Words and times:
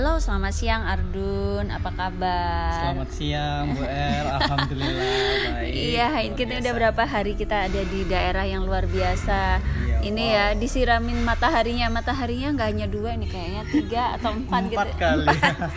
Halo, 0.00 0.16
selamat 0.16 0.56
siang 0.56 0.80
Ardun. 0.88 1.68
Apa 1.68 1.92
kabar? 1.92 2.72
Selamat 2.72 3.08
siang 3.12 3.76
Bu 3.76 3.84
Er, 3.84 4.24
alhamdulillah 4.32 5.12
baik. 5.52 5.72
Iya, 5.76 6.24
kita 6.32 6.56
udah 6.56 6.72
berapa 6.72 7.02
hari 7.04 7.36
kita 7.36 7.68
ada 7.68 7.84
di 7.84 8.08
daerah 8.08 8.48
yang 8.48 8.64
luar 8.64 8.88
biasa. 8.88 9.60
Ini 10.00 10.24
ya 10.26 10.44
disiramin 10.56 11.20
mataharinya, 11.20 11.92
mataharinya 11.92 12.56
nggak 12.56 12.68
hanya 12.72 12.86
dua 12.88 13.12
ini 13.12 13.28
kayaknya 13.28 13.62
tiga 13.68 14.02
atau 14.16 14.32
empat, 14.32 14.62
gitu. 14.66 14.80
Empat 14.80 14.90
kali. 14.96 15.26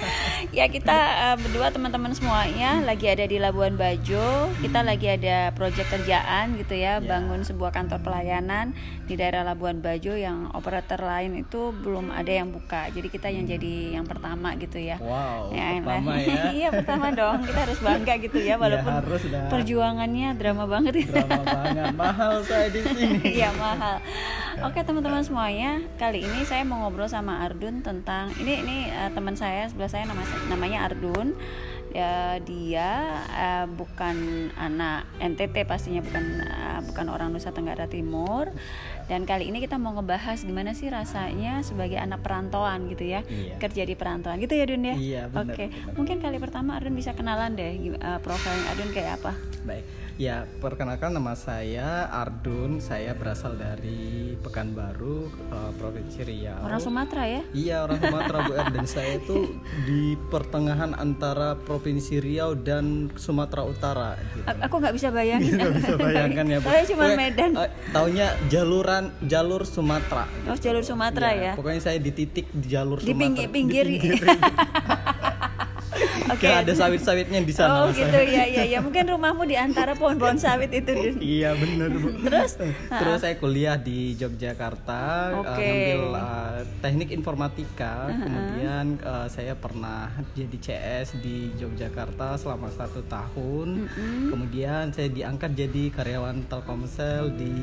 ya 0.58 0.66
kita 0.66 0.96
eh, 0.96 1.36
berdua 1.38 1.68
teman-teman 1.70 2.16
semuanya 2.16 2.80
lagi 2.82 3.12
ada 3.12 3.28
di 3.28 3.36
Labuan 3.36 3.76
Bajo. 3.76 4.48
Kita 4.58 4.80
lagi 4.80 5.12
ada 5.12 5.52
proyek 5.52 5.92
kerjaan 5.92 6.56
gitu 6.56 6.72
ya, 6.72 6.92
Ya. 6.94 7.04
bangun 7.04 7.44
sebuah 7.44 7.76
kantor 7.76 8.00
pelayanan 8.00 8.72
di 9.04 9.20
daerah 9.20 9.44
Labuan 9.44 9.84
Bajo 9.84 10.16
yang 10.16 10.56
operator 10.56 11.04
lain 11.04 11.36
itu 11.36 11.76
belum 11.76 12.08
ada 12.10 12.32
yang 12.32 12.48
buka. 12.48 12.88
Jadi 12.90 13.12
kita 13.12 13.28
yang 13.28 13.44
jadi 13.44 14.00
yang 14.00 14.08
pertama 14.08 14.56
gitu 14.56 14.80
ya. 14.80 15.04
Wow, 15.04 15.52
Ya, 15.52 15.84
pertama 15.84 16.16
ya. 16.16 16.44
iya 16.64 16.70
pertama 16.72 17.12
dong. 17.12 17.44
Kita 17.44 17.60
harus 17.68 17.80
bangga 17.84 18.14
gitu 18.24 18.40
ya, 18.40 18.56
walaupun 18.56 18.94
harus 19.04 19.24
dah. 19.28 19.52
perjuangannya 19.52 20.32
drama 20.40 20.64
banget 20.64 21.04
ya. 21.04 21.08
Drama 21.12 21.44
banget, 21.44 21.92
mahal 21.92 22.34
saya 22.42 22.72
di 22.72 22.80
sini. 22.88 23.20
Iya 23.44 23.52
mahal. 23.60 24.00
Oke 24.62 24.80
teman-teman 24.80 25.20
semuanya, 25.20 25.82
kali 25.98 26.22
ini 26.22 26.46
saya 26.46 26.62
mau 26.62 26.78
ngobrol 26.80 27.10
sama 27.10 27.42
Ardun 27.42 27.82
tentang 27.82 28.30
ini 28.38 28.62
ini 28.62 28.78
eh, 28.86 29.10
teman 29.12 29.34
saya 29.34 29.66
sebelah 29.66 29.90
saya 29.90 30.06
nama, 30.06 30.22
namanya 30.48 30.86
Ardun. 30.86 31.34
Ya, 31.94 32.42
dia 32.42 32.90
eh, 33.30 33.66
bukan 33.68 34.16
anak 34.56 35.06
NTT 35.20 35.66
pastinya 35.66 36.02
bukan 36.02 36.24
eh, 36.42 36.80
bukan 36.86 37.06
orang 37.08 37.30
Nusa 37.30 37.50
Tenggara 37.50 37.86
Timur. 37.86 38.50
Dan 39.06 39.26
kali 39.26 39.50
ini 39.50 39.60
kita 39.60 39.76
mau 39.76 39.94
ngebahas 39.94 40.42
gimana 40.42 40.72
sih 40.72 40.88
rasanya 40.88 41.60
sebagai 41.62 41.98
anak 41.98 42.24
perantauan 42.24 42.88
gitu 42.88 43.04
ya, 43.04 43.22
Iya. 43.26 43.58
kerja 43.60 43.84
di 43.84 43.94
perantauan 43.94 44.40
gitu 44.40 44.54
ya 44.54 44.66
Dun 44.66 44.86
ya. 44.86 44.96
Iya, 44.96 45.22
Oke, 45.34 45.70
benar. 45.70 45.94
mungkin 45.94 46.18
kali 46.18 46.38
pertama 46.38 46.78
Ardun 46.78 46.94
bisa 46.94 47.12
kenalan 47.14 47.54
deh 47.54 47.74
eh, 47.74 48.20
profilnya 48.22 48.74
Ardun 48.74 48.90
kayak 48.90 49.22
apa. 49.22 49.34
Baik, 49.66 49.84
ya 50.16 50.46
perkenalkan 50.60 51.10
nama 51.12 51.34
saya 51.34 52.06
Ardun. 52.08 52.78
Saya 52.80 53.12
berasal 53.12 53.54
dari 53.54 54.34
Pekanbaru, 54.36 55.18
eh, 55.48 55.72
Provinsi 55.74 56.22
Riau. 56.22 56.62
Orang 56.62 56.78
Sumatera 56.80 57.24
ya? 57.26 57.42
Iya 57.52 57.76
orang 57.82 57.98
Sumatera 58.00 58.38
Bu 58.44 58.54
dan 58.54 58.86
saya 58.86 59.12
itu 59.16 59.58
di 59.84 60.02
pertengahan 60.28 60.94
antara 60.94 61.56
Provinsi 61.56 62.18
Riau 62.18 62.54
dan 62.54 63.10
Sumatera 63.16 63.64
Utara. 63.64 64.10
Gitu. 64.16 64.40
A- 64.44 64.62
aku 64.64 64.76
nggak 64.78 64.94
bisa 64.94 65.10
bayangin. 65.10 65.54
Nggak 65.56 65.74
bisa 65.76 65.94
bayangkan 65.98 66.46
ya 66.48 66.58
Bu. 66.58 66.68
Saya 66.68 66.84
cuma 66.86 67.06
Medan. 67.14 67.52
eh, 67.56 67.70
taunya 67.90 68.28
jaluran 68.48 69.04
jalur 69.24 69.64
Sumatera. 69.64 70.26
Oh, 70.46 70.56
jalur 70.56 70.84
Sumatera 70.84 71.30
ya. 71.32 71.52
Pokoknya 71.54 71.82
saya 71.82 71.98
di 71.98 72.12
titik 72.12 72.48
di 72.50 72.68
jalur 72.70 72.98
Di 72.98 73.10
Sumatera. 73.10 73.24
pinggir- 73.24 73.50
pinggir. 73.50 73.86
Di 73.86 73.98
pinggir. 73.98 74.24
Oke. 76.34 76.44
Kayak 76.46 76.58
ada 76.66 76.74
sawit-sawitnya 76.74 77.40
di 77.42 77.54
sana. 77.54 77.86
Oh 77.86 77.88
gitu 77.90 78.18
ya 78.26 78.44
ya 78.46 78.64
ya 78.66 78.80
mungkin 78.82 79.06
rumahmu 79.06 79.44
di 79.46 79.56
antara 79.56 79.94
pohon-pohon 79.94 80.38
sawit 80.38 80.74
itu. 80.74 80.92
Iya 81.34 81.54
benar 81.56 81.90
Bu. 81.94 82.10
Terus? 82.26 82.58
Terus 82.90 83.20
saya 83.22 83.36
kuliah 83.38 83.78
di 83.78 84.18
Yogyakarta 84.18 85.02
eh, 85.32 85.40
Oke. 85.40 85.50
ngambil 85.50 86.02
eh, 86.14 86.60
teknik 86.82 87.10
informatika. 87.14 88.10
Kemudian 88.10 88.86
eh, 89.00 89.28
saya 89.30 89.54
pernah 89.54 90.10
jadi 90.34 90.58
CS 90.58 91.22
di 91.22 91.54
Yogyakarta 91.58 92.36
selama 92.38 92.74
satu 92.74 93.06
tahun. 93.06 93.88
Kemudian 94.30 94.92
saya 94.92 95.10
diangkat 95.10 95.54
jadi 95.54 95.84
karyawan 95.94 96.50
Telkomsel 96.50 97.34
di 97.38 97.54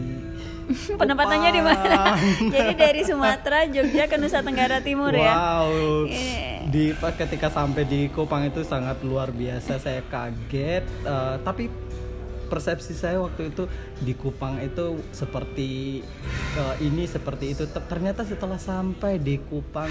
Penempatannya 1.01 1.51
di 1.51 1.63
mana? 1.63 2.15
Jadi 2.55 2.73
dari 2.79 3.03
Sumatera, 3.03 3.67
Jogja 3.67 4.07
ke 4.07 4.17
Nusa 4.17 4.39
Tenggara 4.41 4.79
Timur 4.79 5.11
ya. 5.11 5.35
Wow. 5.35 6.07
Ini- 6.07 6.49
Di 6.71 6.95
ketika 6.95 7.51
sampai 7.51 7.83
di 7.83 8.07
Kupang 8.07 8.47
itu 8.47 8.60
sangat 8.63 9.01
luar 9.03 9.31
biasa. 9.31 9.77
Saya 9.77 10.03
kaget. 10.07 10.85
eh, 11.05 11.37
tapi 11.41 11.69
persepsi 12.51 12.99
saya 12.99 13.23
waktu 13.23 13.55
itu 13.55 13.71
di 14.03 14.11
Kupang 14.11 14.59
itu 14.59 14.99
seperti 15.11 16.03
eh, 16.57 16.75
ini 16.83 17.07
seperti 17.07 17.55
itu. 17.55 17.65
Ter- 17.67 17.87
Ternyata 17.87 18.27
setelah 18.27 18.59
sampai 18.59 19.17
di 19.17 19.39
Kupang 19.39 19.91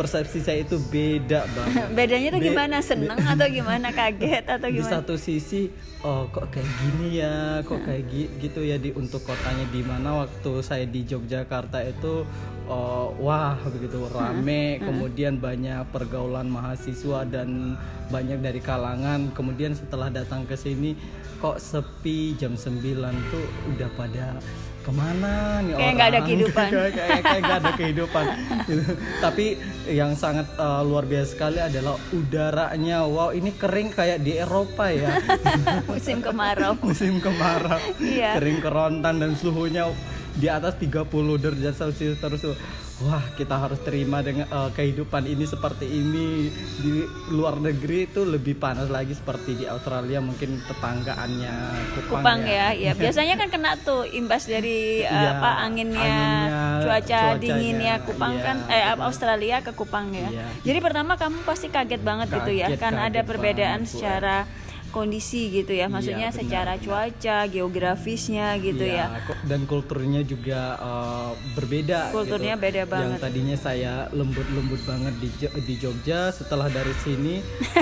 persepsi 0.00 0.40
saya 0.40 0.64
itu 0.64 0.80
beda 0.88 1.44
banget. 1.44 1.86
Bedanya 2.00 2.28
tuh 2.32 2.40
Be- 2.40 2.48
gimana? 2.48 2.76
Seneng 2.80 3.20
atau 3.20 3.46
gimana? 3.52 3.92
Kaget 3.92 4.48
atau 4.48 4.68
di 4.72 4.80
gimana? 4.80 4.92
satu 4.96 5.20
sisi 5.20 5.68
oh 6.00 6.24
kok 6.32 6.48
kayak 6.48 6.64
gini 6.80 7.20
ya 7.20 7.60
kok 7.60 7.84
kayak 7.84 8.08
gi- 8.08 8.32
gitu 8.40 8.64
ya 8.64 8.80
di 8.80 8.88
untuk 8.96 9.20
kotanya 9.20 9.68
di 9.68 9.84
mana 9.84 10.24
waktu 10.24 10.52
saya 10.64 10.88
di 10.88 11.04
Yogyakarta 11.04 11.84
itu 11.84 12.24
oh, 12.64 13.12
wah 13.20 13.60
begitu 13.68 14.08
rame 14.08 14.80
kemudian 14.80 15.36
banyak 15.36 15.84
pergaulan 15.92 16.48
mahasiswa 16.48 17.28
dan 17.28 17.76
banyak 18.08 18.40
dari 18.40 18.64
kalangan 18.64 19.28
kemudian 19.36 19.76
setelah 19.76 20.08
datang 20.08 20.48
ke 20.48 20.56
sini 20.56 20.96
kok 21.36 21.60
sepi 21.60 22.36
jam 22.40 22.56
9 22.56 22.80
tuh 23.28 23.46
udah 23.76 23.90
pada 23.96 24.40
ke 24.90 24.92
mana 24.92 25.32
nih 25.60 25.70
Kayak 25.70 25.78
orang 25.78 25.94
nggak 25.94 26.08
ada 26.08 26.20
kehidupan. 26.26 26.66
kayak 26.68 26.92
kayak 26.92 27.20
kayak 27.22 27.40
nggak 27.40 27.58
ada 27.58 27.72
kehidupan 27.72 28.24
Gitu. 28.62 28.82
tapi 29.18 29.46
yang 29.88 30.12
sangat 30.14 30.46
uh, 30.56 30.82
luar 30.82 31.02
biasa 31.04 31.28
sekali 31.32 31.58
adalah 31.58 31.94
udaranya 32.10 33.02
wow 33.02 33.30
ini 33.30 33.50
kering 33.52 33.90
kayak 33.90 34.18
di 34.20 34.36
Eropa 34.36 34.86
ya 34.86 35.10
Musim 35.90 36.18
kemarau. 36.18 36.74
musim 36.80 37.18
kemarau 37.18 37.78
Iya. 37.96 38.34
kering 38.36 38.58
kerontan 38.58 39.14
dan 39.16 39.32
suhunya 39.32 39.90
di 40.36 40.46
atas 40.46 40.78
30 40.78 41.08
derajat 41.40 41.74
celcius 41.74 42.18
terus 42.22 42.40
tuh. 42.42 42.56
wah 43.00 43.24
kita 43.32 43.56
harus 43.56 43.80
terima 43.80 44.20
dengan 44.20 44.44
uh, 44.52 44.68
kehidupan 44.76 45.24
ini 45.24 45.48
seperti 45.48 45.88
ini 45.88 46.52
di 46.84 47.00
luar 47.32 47.56
negeri 47.56 48.04
itu 48.04 48.28
lebih 48.28 48.60
panas 48.60 48.92
lagi 48.92 49.16
seperti 49.16 49.56
di 49.56 49.64
Australia 49.64 50.20
mungkin 50.20 50.60
tetanggaannya 50.68 51.54
Kupang, 51.96 52.20
Kupang 52.20 52.40
ya, 52.44 52.76
ya 52.84 52.92
biasanya 52.92 53.40
kan 53.40 53.48
kena 53.48 53.80
tuh 53.80 54.04
imbas 54.04 54.44
dari 54.44 55.00
uh, 55.00 55.16
Iya, 55.16 55.30
apa 55.40 55.50
anginnya, 55.64 55.96
anginnya, 55.96 56.60
cuaca 56.84 57.08
cuacanya, 57.08 57.40
dinginnya 57.40 57.94
Kupang 58.04 58.34
iya, 58.36 58.44
kan, 58.44 58.56
eh. 58.68 58.84
Australia 59.00 59.56
ke 59.64 59.72
Kupang 59.72 60.06
ya. 60.12 60.28
Iya. 60.28 60.46
Jadi 60.68 60.78
pertama 60.84 61.16
kamu 61.16 61.40
pasti 61.48 61.72
kaget 61.72 62.02
banget 62.04 62.28
gitu 62.36 62.52
ya, 62.52 62.68
Kaget, 62.68 62.80
karena 62.84 63.00
ada 63.08 63.20
kaget 63.24 63.28
perbedaan 63.32 63.80
banget, 63.80 63.96
Bu. 63.96 64.68
Secara 64.90 64.98
kondisi 64.98 65.54
gitu 65.54 65.72
ya, 65.72 65.86
maksudnya 65.86 66.28
Iya, 66.28 66.34
benar, 66.34 66.40
secara 66.42 66.72
benar. 66.72 66.84
cuaca, 66.84 67.38
geografisnya 67.46 68.46
gitu 68.58 68.82
Iya, 68.82 69.06
ya. 69.08 69.22
kok- 69.22 69.42
dan 69.46 69.60
kulturnya 69.64 70.20
juga 70.22 70.60
uh, 70.76 71.30
berbeda 71.54 72.10
Kulturnya 72.10 72.54
gitu. 72.54 72.64
beda 72.66 72.82
banget. 72.84 73.06
yang 73.06 73.22
tadinya 73.22 73.56
saya 73.56 73.94
lembut-lembut 74.10 74.80
banget 74.84 75.14
di, 75.16 75.28
di 75.62 75.74
Jogja 75.76 76.30
setelah 76.30 76.66
dari 76.68 76.90
sini 76.98 77.38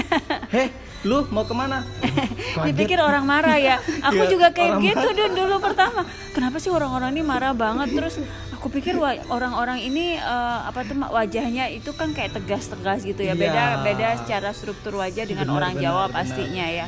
heh 0.54 0.68
lu 1.00 1.24
mau 1.30 1.46
ke 1.46 1.54
mana. 1.54 1.86
Dipikir 2.66 2.98
orang 2.98 3.22
marah 3.22 3.54
ya. 3.56 3.78
Aku 4.10 4.18
Iya, 4.18 4.28
juga 4.28 4.48
kayak 4.50 4.82
gitu 4.82 5.06
dun 5.14 5.32
dulu 5.32 5.62
pertama. 5.62 6.02
Kenapa 6.30 6.58
sih 6.58 6.68
orang-orang 6.68 7.14
ini 7.14 7.22
marah 7.22 7.54
banget 7.54 7.94
terus 7.94 8.18
aku 8.58 8.74
pikir 8.74 8.98
orang-orang 9.30 9.78
ini 9.78 10.18
eh, 10.18 10.58
apa 10.66 10.82
tuh 10.82 10.98
wajahnya 10.98 11.70
itu 11.70 11.94
kan 11.94 12.10
kayak 12.10 12.34
tegas-tegas 12.34 13.06
gitu 13.06 13.22
ya. 13.22 13.38
Beda 13.38 13.54
Iya. 13.78 13.86
beda 13.86 14.08
secara 14.18 14.50
struktur 14.50 14.98
wajah 14.98 15.22
dengan 15.24 15.46
Benar, 15.46 15.56
orang 15.62 15.72
benar, 15.78 15.84
Jawa 15.86 16.04
benar. 16.04 16.16
pastinya 16.18 16.66
ya. 16.66 16.84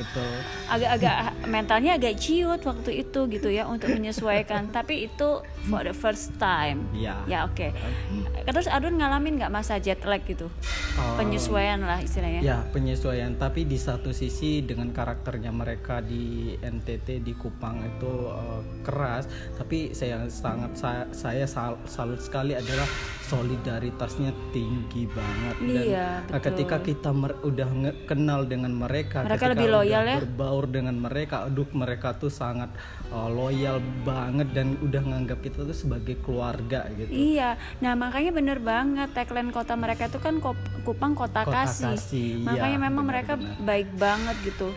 Agak-agak 0.66 1.14
mentalnya 1.46 1.92
agak 1.94 2.14
ciut 2.18 2.58
waktu 2.60 2.90
itu 3.00 3.20
gitu 3.30 3.48
ya 3.48 3.70
untuk 3.70 3.90
menyesuaikan. 3.90 4.66
Tapi 4.76 5.06
itu 5.06 5.28
for 5.66 5.82
the 5.82 5.94
first 5.94 6.34
time. 6.36 6.90
Iya. 6.90 7.22
Ya 7.30 7.38
oke. 7.46 7.70
Terus 8.42 8.66
Adun 8.66 8.98
ngalamin 8.98 9.38
nggak 9.38 9.52
masa 9.52 9.78
jet 9.78 10.02
lag 10.02 10.26
gitu? 10.26 10.50
Oh. 10.98 11.14
Penyesuaian 11.14 11.78
lah 11.78 12.02
istilahnya. 12.02 12.42
Ya 12.42 12.58
penyesuaian, 12.70 13.38
tapi 13.38 13.62
di 13.62 13.78
satu 13.78 14.10
sisi 14.10 14.58
dengan 14.60 14.90
karakternya 14.90 15.54
mereka 15.54 16.02
di 16.02 16.58
NTT 16.58 17.22
di 17.22 17.32
Kupang 17.32 17.78
itu 17.80 18.10
eh, 18.26 18.60
keras, 18.82 19.30
tapi 19.54 19.94
saya 19.94 20.26
sangat 20.26 20.74
saya, 20.74 21.04
saya 21.12 21.44
sal- 21.60 21.80
salut 21.86 22.20
sekali 22.20 22.52
adalah 22.54 22.88
solidaritasnya 23.22 24.34
tinggi 24.50 25.06
banget 25.06 25.56
dan 25.56 25.70
Iya, 25.70 25.86
eh, 25.86 26.14
betul. 26.26 26.42
ketika 26.42 26.76
kita 26.82 27.10
mer- 27.12 27.38
udah 27.40 27.68
kenal 28.04 28.42
dengan 28.42 28.72
mereka, 28.74 29.22
Mereka 29.22 29.30
ketika 29.38 29.46
lebih 29.48 29.66
udah 29.66 29.76
loyal 29.78 30.02
ya? 30.04 30.16
berbaur 30.18 30.64
dengan 30.66 30.96
mereka, 30.98 31.46
aduh 31.46 31.68
mereka 31.72 32.08
tuh 32.12 32.32
sangat 32.32 32.70
eh, 33.06 33.28
loyal 33.28 33.78
banget 34.02 34.50
dan 34.50 34.74
udah 34.80 35.02
nganggap 35.04 35.38
kita 35.40 35.62
tuh 35.62 35.74
sebagai 35.74 36.18
keluarga 36.18 36.90
gitu. 36.92 37.10
Iya, 37.10 37.54
nah 37.78 37.94
makanya 37.94 38.30
bener 38.32 38.58
banget 38.58 39.10
tagline 39.12 39.50
kota 39.50 39.74
mereka 39.74 40.06
itu 40.06 40.18
kan 40.18 40.38
Kupang 40.80 41.12
Kota, 41.12 41.42
Kota 41.42 41.66
Kasih. 41.66 41.92
Kasih, 41.92 42.30
Makanya 42.40 42.70
iya, 42.72 42.82
memang 42.82 43.04
mereka 43.04 43.34
benar-benar. 43.34 43.66
baik 43.68 43.88
banget 43.94 44.36
gitu. 44.44 44.68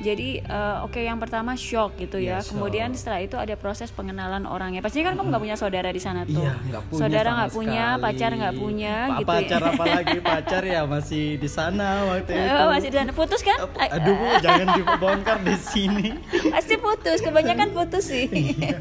Jadi 0.00 0.28
eh, 0.40 0.76
oke 0.80 0.98
yang 0.98 1.18
pertama 1.18 1.54
shock 1.54 1.94
gitu 1.96 2.16
ya. 2.16 2.38
Iya, 2.38 2.42
shock. 2.42 2.56
Kemudian 2.56 2.90
setelah 2.92 3.20
itu 3.20 3.36
ada 3.36 3.54
proses 3.54 3.90
pengenalan 3.90 4.46
orangnya. 4.46 4.80
Pastinya 4.80 5.10
kan 5.10 5.20
kamu 5.20 5.26
nggak 5.28 5.42
punya 5.44 5.56
saudara 5.56 5.90
di 5.90 6.00
sana 6.00 6.22
Iya, 6.32 6.52
nggak 6.62 6.82
punya 6.86 7.00
Saudara 7.02 7.28
nggak 7.32 7.52
punya, 7.52 7.84
sekali. 7.88 8.02
pacar 8.02 8.30
nggak 8.32 8.54
punya, 8.56 8.94
Pa- 8.94 9.16
gitu. 9.16 9.28
Pacar 9.28 9.60
ya. 9.60 9.68
apalagi 9.70 10.18
pacar 10.20 10.62
ya 10.64 10.80
masih 10.84 11.24
di 11.36 11.48
sana 11.48 11.88
waktu 12.06 12.32
itu. 12.32 12.54
Oh, 12.54 12.68
masih 12.68 12.88
di 12.88 12.96
sana 12.96 13.12
putus 13.12 13.40
kan? 13.40 13.58
Ap- 13.58 13.78
Aduh, 13.90 14.14
jangan 14.38 14.66
dibongkar 14.72 15.38
di 15.40 15.56
sini. 15.56 16.08
pasti 16.54 16.74
putus 16.76 17.18
kebanyakan 17.20 17.68
putus 17.70 18.04
sih 18.06 18.26
Iya. 18.26 18.78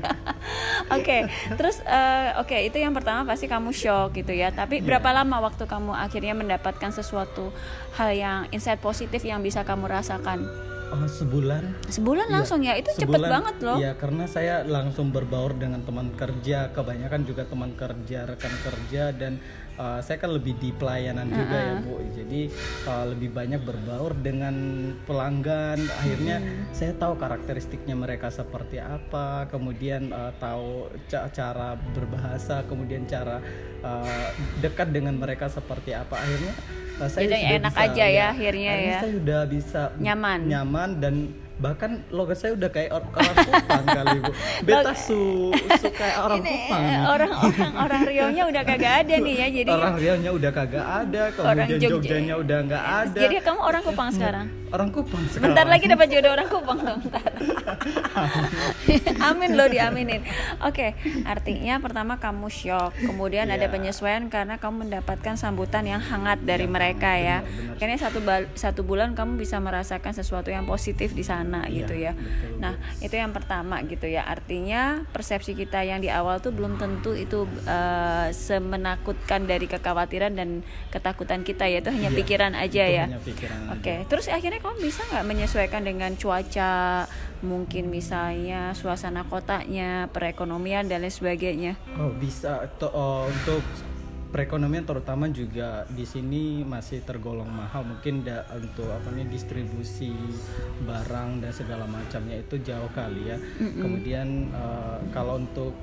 oke 0.95 1.17
terus 1.53 1.81
eh, 1.81 2.29
oke 2.35 2.57
itu 2.59 2.77
yang 2.77 2.91
pertama 2.91 3.25
pasti 3.25 3.45
kamu 3.45 3.69
shock 3.71 4.13
gitu 4.13 4.31
ya 4.31 4.49
tapi 4.49 4.79
Iya. 4.79 4.85
berapa 4.85 5.09
lama 5.13 5.41
waktu 5.41 5.63
kamu 5.63 5.91
akhirnya 5.91 6.33
mendapatkan 6.33 6.91
sesuatu 6.91 7.51
hal 7.93 8.09
yang 8.11 8.39
insight 8.49 8.79
positif 8.79 9.21
yang 9.21 9.39
bisa 9.39 9.61
kamu 9.61 9.87
rasakan 9.87 10.45
Oh, 10.89 11.05
sebulan? 11.05 11.85
Sebulan 11.85 12.27
Iya, 12.27 12.33
langsung 12.33 12.59
ya? 12.65 12.73
Itu 12.73 12.89
cepet 12.97 13.05
sebulan, 13.05 13.29
banget 13.29 13.55
loh. 13.61 13.77
Iya, 13.77 13.93
karena 13.93 14.25
saya 14.25 14.65
langsung 14.65 15.13
berbaur 15.13 15.53
dengan 15.53 15.85
teman 15.85 16.09
kerja, 16.17 16.73
kebanyakan 16.73 17.21
juga 17.29 17.45
teman 17.45 17.77
kerja, 17.77 18.25
rekan 18.25 18.53
kerja 18.65 19.13
dan 19.13 19.37
uh, 19.77 20.01
saya 20.01 20.17
kan 20.17 20.33
lebih 20.33 20.57
di 20.57 20.73
pelayanan 20.73 21.29
juga 21.29 21.57
ya, 21.61 21.73
Bu. 21.85 22.01
Jadi 22.09 22.49
uh, 22.89 23.05
lebih 23.05 23.29
banyak 23.29 23.61
berbaur 23.61 24.17
dengan 24.17 24.55
pelanggan. 25.05 25.77
Akhirnya 25.77 26.41
saya 26.73 26.97
tahu 26.97 27.21
karakteristiknya 27.21 27.93
mereka 27.93 28.33
seperti 28.33 28.81
apa, 28.81 29.45
kemudian 29.45 30.09
uh, 30.09 30.33
tahu 30.41 30.89
ca- 31.05 31.29
cara 31.29 31.77
berbahasa, 31.93 32.65
kemudian 32.65 33.05
cara 33.05 33.37
uh, 33.81 34.27
dekat 34.59 34.89
dengan 34.89 35.15
mereka 35.15 35.47
seperti 35.47 35.91
apa. 35.93 36.15
Akhirnya 36.15 36.53
uh, 36.99 37.09
saya 37.09 37.25
Jadi 37.27 37.35
sudah 37.35 37.57
enak 37.59 37.73
bisa- 37.73 37.85
aja 37.85 38.05
ya 38.05 38.25
akhirnya 38.31 38.71
akhirnya 38.71 38.91
ya. 38.91 38.99
saya 38.99 39.13
udah 39.15 39.41
bisa 39.45 39.81
Nyaman. 39.97 40.39
nyaman 40.47 40.89
dan 40.99 41.15
bahkan 41.59 41.99
logat 42.07 42.39
saya 42.39 42.55
udah 42.55 42.67
kayak 42.67 42.89
or- 42.89 43.03
orang 43.11 43.35
Kupang 43.37 43.83
kali 43.85 44.17
bu 44.19 44.31
beta 44.63 44.93
su, 44.95 45.51
su 45.75 45.87
kayak 45.91 46.17
orang 46.21 46.39
Kupang 46.39 46.81
Eh, 46.81 46.99
orang-orang 47.03 47.71
orang 47.75 48.01
Rio-nya 48.07 48.43
udah 48.47 48.63
kagak 48.63 48.93
ada 49.03 49.15
nih 49.17 49.35
ya 49.35 49.47
jadi 49.53 49.71
orang 49.71 49.95
Riau-nya 49.95 50.31
udah 50.31 50.51
kagak 50.51 50.85
ada 50.85 51.21
Orang 51.37 51.67
kemudian 51.67 51.79
Jogja. 51.79 51.89
Jogjanya 51.91 52.35
udah 52.37 52.57
nggak 52.63 52.83
ada 53.03 53.19
jadi 53.19 53.35
kamu 53.41 53.59
orang 53.59 53.81
Kupang 53.83 54.09
sekarang 54.09 54.47
orang 54.69 54.89
Kupang 54.89 55.23
sekarang 55.25 55.43
Bentar 55.51 55.65
lagi 55.67 55.85
dapat 55.85 56.07
jodoh 56.07 56.31
orang 56.31 56.47
Kupang 56.47 56.79
dong. 56.79 56.99
Bentar. 57.01 57.31
Amin 59.21 59.49
loh 59.53 59.65
diaminin. 59.65 60.21
Oke, 60.61 60.93
artinya 61.23 61.79
pertama 61.79 62.17
kamu 62.17 62.47
shock, 62.47 62.93
kemudian 62.99 63.47
ada 63.47 63.65
Iya. 63.65 63.71
penyesuaian 63.71 64.29
karena 64.29 64.55
kamu 64.55 64.85
mendapatkan 64.85 65.35
sambutan 65.35 65.83
yang 65.83 65.97
hangat 65.99 66.41
dari 66.41 66.65
mereka 66.65 67.17
ya. 67.17 67.41
benar, 67.41 67.49
benar. 67.49 67.73
Akhirnya 67.75 67.97
satu 67.99 68.19
satu 68.53 68.81
bulan 68.83 69.13
kamu 69.13 69.37
bisa 69.37 69.57
merasakan 69.57 70.13
sesuatu 70.13 70.49
yang 70.49 70.63
positif 70.65 71.11
di 71.11 71.23
sana 71.23 71.48
Iya, 71.65 71.73
gitu 71.81 71.93
ya. 71.97 72.11
betul, 72.13 72.61
Nah 72.61 72.73
itu 73.01 73.15
yang 73.17 73.33
pertama 73.33 73.81
gitu 73.81 74.05
ya. 74.05 74.21
Artinya 74.23 75.01
persepsi 75.09 75.57
kita 75.57 75.81
yang 75.81 75.97
di 75.97 76.13
awal 76.13 76.37
tuh 76.37 76.53
belum 76.53 76.77
tentu 76.77 77.17
itu 77.17 77.49
eh, 77.65 78.29
semenakutkan 78.29 79.49
dari 79.49 79.65
kekhawatiran 79.65 80.37
dan 80.37 80.61
ketakutan 80.93 81.41
kita 81.41 81.65
ya. 81.65 81.81
Itu 81.81 81.89
hanya 81.89 82.13
Iya, 82.13 82.17
pikiran 82.21 82.53
aja 82.53 82.83
ya. 82.85 83.05
Oke, 83.73 84.05
terus 84.05 84.29
akhirnya 84.29 84.61
kamu 84.61 84.77
bisa 84.79 85.01
nggak 85.09 85.25
menyesuaikan 85.25 85.81
dengan 85.81 86.13
cuaca, 86.13 87.09
mungkin 87.41 87.89
misalnya 87.89 88.75
suasana 88.75 89.25
kotanya, 89.25 90.11
perekonomian 90.13 90.85
dan 90.85 91.01
lain 91.01 91.09
sebagainya. 91.09 91.73
Oh 91.97 92.13
bisa 92.13 92.67
To- 92.77 92.91
oh, 92.91 93.25
untuk 93.25 93.63
perekonomian 94.29 94.85
terutama 94.85 95.25
juga 95.33 95.89
di 95.89 96.05
sini 96.05 96.61
masih 96.61 97.01
tergolong 97.01 97.49
mahal 97.49 97.81
mungkin 97.81 98.21
da, 98.21 98.45
untuk 98.53 98.85
apa 98.85 99.09
nih 99.09 99.25
distribusi 99.25 100.13
barang 100.85 101.41
dan 101.41 101.51
segala 101.51 101.89
macamnya 101.89 102.37
itu 102.37 102.61
jauh 102.61 102.89
kali 102.93 103.33
ya. 103.33 103.37
Kemudian 103.57 104.53
eh, 104.53 104.97
kalau 105.09 105.41
untuk 105.41 105.73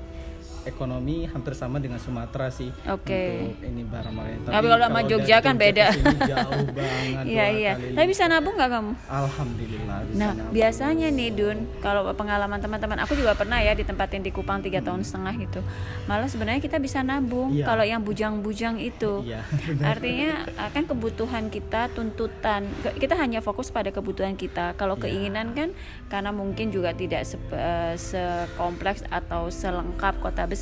ekonomi 0.67 1.25
hampir 1.25 1.51
sama 1.51 1.77
dengan 1.77 1.97
Sumatera 1.97 2.47
sih. 2.47 2.69
Oke. 2.85 3.49
Untuk 3.49 3.63
ini 3.63 3.81
barang 3.81 4.11
barang. 4.11 4.39
Tapi 4.45 4.65
kalau 4.67 4.85
sama 4.85 5.01
Jogja 5.01 5.37
kan 5.39 5.55
beda. 5.55 5.87
jauh 6.21 6.65
banget. 6.77 7.23
Iya 7.25 7.45
iya. 7.49 7.73
Tapi 7.73 8.07
bisa 8.07 8.25
nabung 8.25 8.53
nggak 8.53 8.69
kamu? 8.69 8.91
Alhamdulillah 9.07 9.97
bisa 10.05 10.17
Nah, 10.17 10.31
nabung. 10.33 10.51
biasanya 10.51 11.07
nih 11.09 11.29
Dun, 11.29 11.57
kalau 11.77 12.03
pengalaman 12.11 12.57
teman-teman, 12.57 12.97
aku 12.99 13.13
juga 13.13 13.33
pernah 13.33 13.57
ya 13.57 13.71
ditempatin 13.71 14.19
di 14.19 14.29
Kupang 14.29 14.59
tiga 14.59 14.79
tahun 14.79 15.01
setengah 15.01 15.33
gitu. 15.39 15.59
Malah 16.05 16.27
sebenarnya 16.27 16.59
kita 16.59 16.77
bisa 16.77 17.01
nabung 17.01 17.49
Iya. 17.49 17.63
kalau 17.63 17.83
yang 17.83 18.01
bujang-bujang 18.01 18.77
itu. 18.77 19.23
Iya. 19.23 19.41
Artinya 19.81 20.43
akan 20.65 20.83
kebutuhan 20.85 21.47
kita, 21.47 21.87
tuntutan 21.89 22.67
kita 22.95 23.15
hanya 23.15 23.39
fokus 23.39 23.69
pada 23.69 23.87
kebutuhan 23.87 24.33
kita. 24.33 24.73
Kalau 24.73 24.95
Iya. 24.95 25.03
keinginan 25.05 25.53
kan 25.53 25.69
karena 26.07 26.29
mungkin 26.29 26.69
juga 26.69 26.91
tidak 26.91 27.23
se- 27.23 27.39
eh, 27.49 27.95
sekompleks 27.95 29.05
atau 29.07 29.47
selengkap 29.47 30.17
kota 30.17 30.43
besar. 30.43 30.56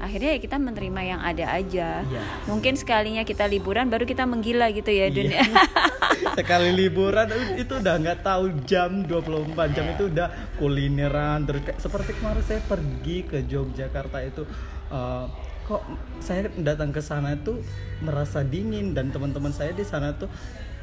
Akhirnya 0.00 0.34
ya 0.34 0.40
kita 0.40 0.56
menerima 0.56 1.00
yang 1.04 1.20
ada 1.20 1.44
aja. 1.52 2.02
Iya. 2.02 2.22
Mungkin 2.48 2.80
sekalinya 2.80 3.22
kita 3.22 3.44
liburan 3.44 3.92
baru 3.92 4.08
kita 4.08 4.24
menggila 4.24 4.72
gitu 4.72 4.88
ya 4.88 5.12
Dun. 5.12 5.28
Iya. 5.28 5.42
sekali 6.38 6.70
liburan 6.70 7.26
itu 7.58 7.78
udah 7.78 7.94
nggak 7.98 8.20
tahu 8.22 8.62
jam 8.62 9.02
24 9.06 9.74
jam 9.74 9.86
itu 9.90 10.06
udah 10.06 10.28
kulineran 10.58 11.42
terus 11.46 11.62
kayak- 11.66 11.82
seperti 11.82 12.14
kemarin 12.14 12.42
saya 12.46 12.60
pergi 12.62 13.26
ke 13.26 13.38
Yogyakarta 13.42 14.18
itu 14.22 14.42
eh, 14.88 15.24
kok 15.66 15.82
saya 16.22 16.48
datang 16.56 16.94
ke 16.94 17.02
sana 17.02 17.36
itu 17.36 17.60
merasa 18.00 18.40
dingin 18.40 18.96
dan 18.96 19.12
teman-teman 19.12 19.52
saya 19.52 19.76
di 19.76 19.84
sana 19.84 20.16
tuh 20.16 20.30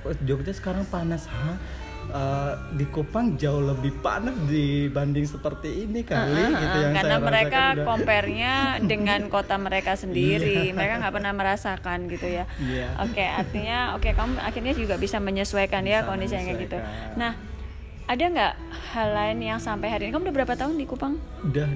"Kok 0.05 0.21
Jogja 0.27 0.53
sekarang 0.53 0.85
panas 0.85 1.25
Hah? 1.25 1.57
Eh, 2.15 2.53
di 2.79 2.85
Kupang 2.87 3.35
jauh 3.35 3.59
lebih 3.59 3.91
panas 3.99 4.31
dibanding 4.47 5.27
seperti 5.27 5.83
ini 5.83 5.99
kali 5.99 6.47
gitu 6.47 6.77
yang 6.79 6.93
karena 6.95 7.17
saya 7.17 7.27
mereka 7.27 7.63
compare-nya 7.83 8.53
dengan 8.91 9.27
kota 9.27 9.59
mereka 9.59 9.99
sendiri. 9.99 10.71
Mereka 10.71 11.03
nggak 11.03 11.11
pernah 11.11 11.33
merasakan 11.35 12.07
gitu 12.07 12.27
ya. 12.29 12.47
Iya. 12.61 12.87
oke 13.03 13.19
artinya 13.19 13.99
oke 13.99 14.15
kamu 14.15 14.37
akhirnya 14.39 14.73
juga 14.77 14.95
bisa 14.95 15.19
menyesuaikan 15.19 15.83
ya 15.83 16.05
Bisa 16.05 16.07
kondisi 16.07 16.33
yang 16.39 16.45
kayak 16.47 16.61
gitu. 16.63 16.77
nah 17.19 17.35
ada 18.05 18.23
nggak 18.23 18.53
hal 18.93 19.07
lain 19.11 19.37
yang 19.41 19.59
sampai 19.59 19.89
hari 19.91 20.07
ini? 20.07 20.15
Kamu 20.15 20.29
udah 20.29 20.35
berapa 20.39 20.53
tahun 20.55 20.77
di 20.77 20.85
Kupang? 20.87 21.19
Udah 21.43 21.67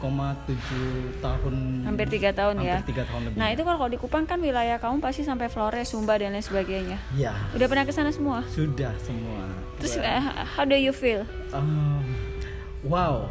2,7 0.00 1.24
tahun 1.24 1.54
hampir 1.88 2.06
tiga 2.12 2.30
tahun 2.32 2.60
ya. 2.60 2.78
Hampir 2.80 2.92
tiga 2.92 3.04
tahun 3.08 3.20
lebih. 3.30 3.38
Nah 3.40 3.48
itu 3.52 3.62
kalau 3.64 3.86
di 3.88 3.98
Kupang 3.98 4.24
kan 4.28 4.38
wilayah 4.38 4.76
kamu 4.76 5.00
pasti 5.00 5.24
sampai 5.24 5.48
Flores 5.48 5.88
Sumba 5.90 6.20
dan 6.20 6.36
lain 6.36 6.44
sebagainya. 6.44 6.98
Ya 7.16 7.32
udah 7.56 7.66
pernah 7.66 7.84
ke 7.88 7.92
sana 7.92 8.12
semua? 8.12 8.44
Sudah 8.52 8.92
semua. 9.00 9.48
Terus 9.80 9.96
Wah. 10.00 10.04
eh, 10.04 10.24
how 10.56 10.64
do 10.64 10.76
you 10.76 10.92
feel? 10.92 11.24
Um, 11.52 12.04
wow. 12.84 13.28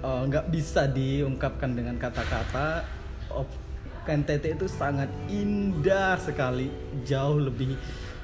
Uh, 0.00 0.24
nggak 0.26 0.48
bisa 0.48 0.88
diungkapkan 0.88 1.76
dengan 1.76 2.00
kata-kata. 2.00 2.88
KNTT 4.00 4.56
itu 4.56 4.66
sangat 4.66 5.12
indah 5.28 6.16
sekali 6.18 6.72
jauh 7.04 7.36
lebih 7.36 7.76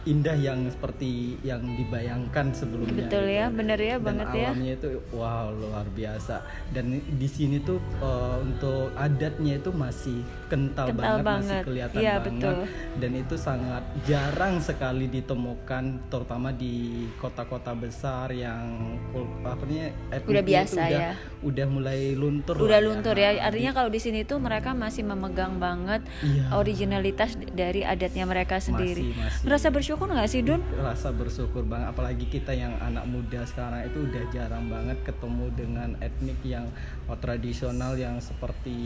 indah 0.06 0.32
yang 0.32 0.64
seperti 0.66 1.10
yang 1.42 1.58
dibayangkan 1.74 2.54
sebelumnya 2.54 3.04
betul 3.04 3.22
gitu. 3.22 3.36
ya 3.36 3.46
bener 3.48 3.74
ya 3.76 3.96
dan 3.96 4.04
banget 4.04 4.26
ya 4.32 4.48
alamnya 4.48 4.72
itu 4.74 4.88
wow 5.10 5.46
luar 5.50 5.86
biasa 5.88 6.36
dan 6.70 6.86
di 6.94 7.26
sini 7.26 7.58
tuh 7.60 7.82
uh, 7.98 8.38
untuk 8.38 8.94
adatnya 8.94 9.58
itu 9.58 9.70
masih 9.70 10.22
kental, 10.46 10.86
Kental 10.88 10.94
banget, 10.94 11.18
masih 11.18 11.26
banget. 11.26 11.62
kelihatan 11.64 11.98
Iya, 11.98 12.14
banget 12.16 12.30
betul. 12.38 12.56
dan 12.96 13.12
itu 13.12 13.34
sangat 13.36 13.82
jarang 14.02 14.54
sekali 14.58 15.06
ditemukan 15.08 15.84
terutama 16.06 16.48
di 16.50 16.74
kota-kota 17.16 17.74
besar 17.74 18.30
yang 18.30 18.94
apa 19.42 19.62
nih 19.64 19.90
Udah 20.22 20.44
biasa 20.44 20.80
udah, 20.80 20.90
ya. 20.92 21.10
udah 21.42 21.66
mulai 21.66 22.00
luntur 22.14 22.54
udah 22.56 22.70
lah 22.72 22.80
luntur 22.80 23.16
ya 23.16 23.42
artinya 23.42 23.72
kalau 23.72 23.88
di 23.88 23.98
sini 23.98 24.22
tuh 24.22 24.38
mereka 24.38 24.70
masih 24.70 25.02
memegang 25.02 25.58
banget 25.58 25.98
Iya. 26.18 26.54
originalitas 26.54 27.34
dari 27.50 27.82
adatnya 27.82 28.22
mereka 28.22 28.58
sendiri 28.58 29.10
Masih, 29.10 29.18
masih. 29.18 29.42
merasa 29.42 29.68
bersyukur 29.68 29.95
nggak 29.98 30.26
sih 30.26 30.40
Dun? 30.40 30.60
Rasa 30.76 31.08
bersyukur 31.10 31.62
banget 31.62 31.88
apalagi 31.88 32.26
kita 32.26 32.50
yang 32.50 32.76
anak 32.78 33.04
muda 33.04 33.40
sekarang 33.42 33.80
itu 33.82 34.04
udah 34.04 34.24
jarang 34.28 34.66
banget 34.66 35.00
ketemu 35.02 35.46
dengan 35.50 35.88
etnik 35.98 36.36
yang 36.42 36.68
oh, 37.04 37.16
tradisional 37.16 37.94
yang 37.94 38.18
seperti 38.18 38.76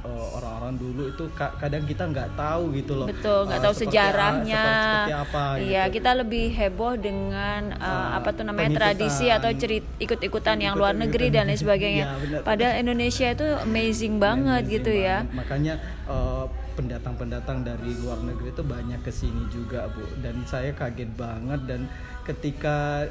oh, 0.00 0.34
orang-orang 0.34 0.74
dulu 0.74 1.02
itu 1.08 1.24
ka- 1.30 1.54
kadang 1.56 1.82
kita 1.82 2.02
nggak 2.04 2.34
tahu 2.34 2.74
gitu 2.74 2.92
loh. 2.94 3.06
Betul 3.06 3.44
nggak 3.44 3.54
Oh, 3.56 3.64
tahu 3.64 3.74
seperti 3.74 3.86
sejarahnya. 3.88 4.56
a- 4.56 4.64
seperti, 4.64 4.82
seperti 4.82 5.14
apa 5.14 5.42
iya 5.58 5.82
gitu. 5.84 5.94
kita 5.94 6.10
lebih 6.16 6.46
heboh 6.52 6.94
dengan 6.96 7.62
uh, 7.72 7.84
Uh, 7.86 8.10
apa 8.14 8.28
tuh 8.30 8.42
namanya 8.42 8.70
tradisi 8.74 9.28
atau 9.28 9.52
cerit 9.52 9.84
ikut-ikutan 9.96 10.58
yang 10.58 10.74
luar 10.74 10.90
negeri 10.92 11.28
dan 11.28 11.46
lain 11.46 11.54
sebagainya. 11.54 12.04
Benar. 12.18 12.40
padahal 12.42 12.74
Indonesia 12.78 13.28
itu 13.28 13.46
amazing 13.60 14.16
banget 14.16 14.62
Amazing 14.62 14.74
gitu 14.74 14.90
ya. 14.92 15.16
banget. 15.22 15.36
makanya 15.36 15.74
eh, 16.06 16.44
pendatang-pendatang 16.76 17.64
dari 17.64 17.96
luar 18.04 18.20
negeri 18.20 18.52
itu 18.52 18.62
banyak 18.62 19.00
ke 19.00 19.10
sini 19.10 19.48
juga 19.48 19.88
bu. 19.90 20.04
Dan 20.20 20.44
saya 20.44 20.76
kaget 20.76 21.08
banget 21.16 21.64
dan 21.64 21.88
ketika 22.28 23.08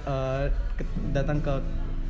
ke- 0.77 0.87
datang 1.09 1.41
ke 1.41 1.53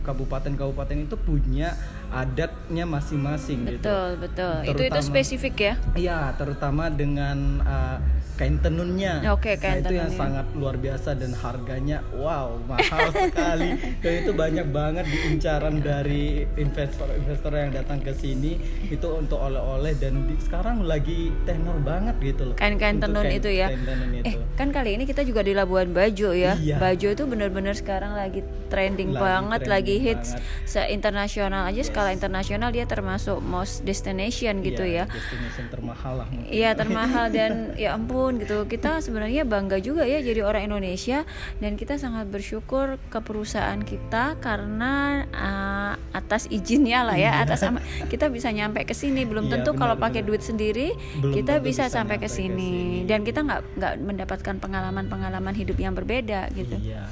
kabupaten-kabupaten 0.05 1.09
itu 1.09 1.17
punya 1.17 1.74
adatnya 2.13 2.85
masing-masing 2.85 3.65
gitu. 3.65 3.89
Betul 3.89 4.09
betul. 4.21 4.55
Itu 4.62 4.81
itu 4.85 5.00
spesifik 5.01 5.55
ya? 5.57 5.74
Iya, 5.97 6.19
terutama 6.38 6.93
dengan 6.93 7.65
uh, 7.65 7.97
kain 8.36 8.60
tenunnya. 8.60 9.24
Oke, 9.32 9.56
kain 9.56 9.80
nah, 9.80 9.82
itu 9.82 9.94
yang 9.94 10.08
tenunnya. 10.08 10.20
sangat 10.20 10.46
luar 10.51 10.75
biasa 10.75 11.10
dan 11.13 11.32
harganya 11.34 11.98
wow 12.13 12.51
mahal 12.62 13.08
sekali. 13.10 13.72
Dan 14.04 14.13
itu 14.18 14.32
banyak 14.34 14.68
banget 14.70 15.06
diincaran 15.06 15.80
dari 15.80 16.44
investor-investor 16.56 17.51
yang 17.54 17.72
datang 17.72 18.00
ke 18.00 18.12
sini 18.12 18.60
itu 18.86 19.08
untuk 19.10 19.39
oleh-oleh 19.39 19.96
dan 19.96 20.25
di- 20.25 20.36
sekarang 20.38 20.84
lagi 20.84 21.15
tenor 21.44 21.80
banget 21.82 22.15
gitu 22.20 22.44
loh. 22.46 22.56
kain-kain 22.56 22.98
tenun 22.98 23.24
kain- 23.24 23.38
itu 23.38 23.50
ya. 23.50 23.68
kain 23.68 23.84
tenun 23.84 24.12
itu. 24.13 24.25
Eh, 24.27 24.36
kan 24.54 24.70
kali 24.70 24.89
ini 24.94 25.04
kita 25.04 25.24
juga 25.24 25.42
di 25.42 25.54
Labuan 25.54 25.89
Bajo 25.89 26.32
ya. 26.32 26.54
Iya. 26.56 26.75
Bajo 26.77 27.08
itu 27.10 27.24
benar-benar 27.24 27.74
sekarang 27.74 28.13
lagi 28.13 28.44
trending 28.68 29.12
Lagi 29.12 29.22
banget, 29.22 29.60
trending 29.62 29.74
lagi 29.74 29.96
hits 30.01 30.30
banget. 30.34 30.65
se 30.65 30.82
internasional 30.89 31.63
aja 31.65 31.82
skala 31.82 32.12
internasional 32.12 32.70
dia 32.70 32.84
termasuk 32.84 33.39
most 33.39 33.82
destination 33.82 34.60
gitu 34.60 34.84
Iya, 34.84 35.06
ya. 35.06 35.06
Destination 35.08 35.65
termahal 35.70 36.13
lah. 36.18 36.27
Iya 36.46 36.74
termahal 36.74 37.25
dan 37.38 37.51
ya 37.75 37.94
ampun 37.94 38.25
gitu 38.36 38.65
kita 38.65 39.00
sebenarnya 39.00 39.46
bangga 39.46 39.77
juga 39.77 40.03
ya 40.03 40.20
jadi 40.20 40.41
orang 40.41 40.74
Indonesia 40.74 41.24
dan 41.62 41.77
kita 41.77 42.01
sangat 42.01 42.27
bersyukur 42.27 42.98
ke 43.13 43.20
perusahaan 43.22 43.77
kita 43.82 44.41
karena 44.41 45.25
uh, 45.32 45.94
atas 46.15 46.50
izinnya 46.50 47.05
lah 47.05 47.17
ya 47.17 47.46
atas 47.46 47.62
kita 48.12 48.34
bisa 48.34 48.50
nyampe 48.50 48.82
ke 48.84 48.98
sini 48.98 49.24
belum 49.24 49.46
Iya, 49.46 49.62
tentu 49.62 49.77
benar, 49.77 49.82
kalau 49.86 49.96
pakai 50.01 50.22
duit 50.25 50.41
sendiri 50.41 50.98
Belum 51.22 51.38
kita 51.38 51.62
bisa 51.62 51.86
bisa 51.86 52.01
sampai 52.01 52.17
ke 52.17 52.25
sini 52.32 53.03
dan 53.05 53.22
kita 53.22 53.44
nggak 53.44 53.62
nggak 53.77 53.94
mendapatkan 54.01 54.55
pengalaman-pengalaman 54.58 55.53
hidup 55.53 55.77
yang 55.77 55.94
berbeda 55.94 56.50
gitu 56.55 56.75
Iya. 56.82 57.05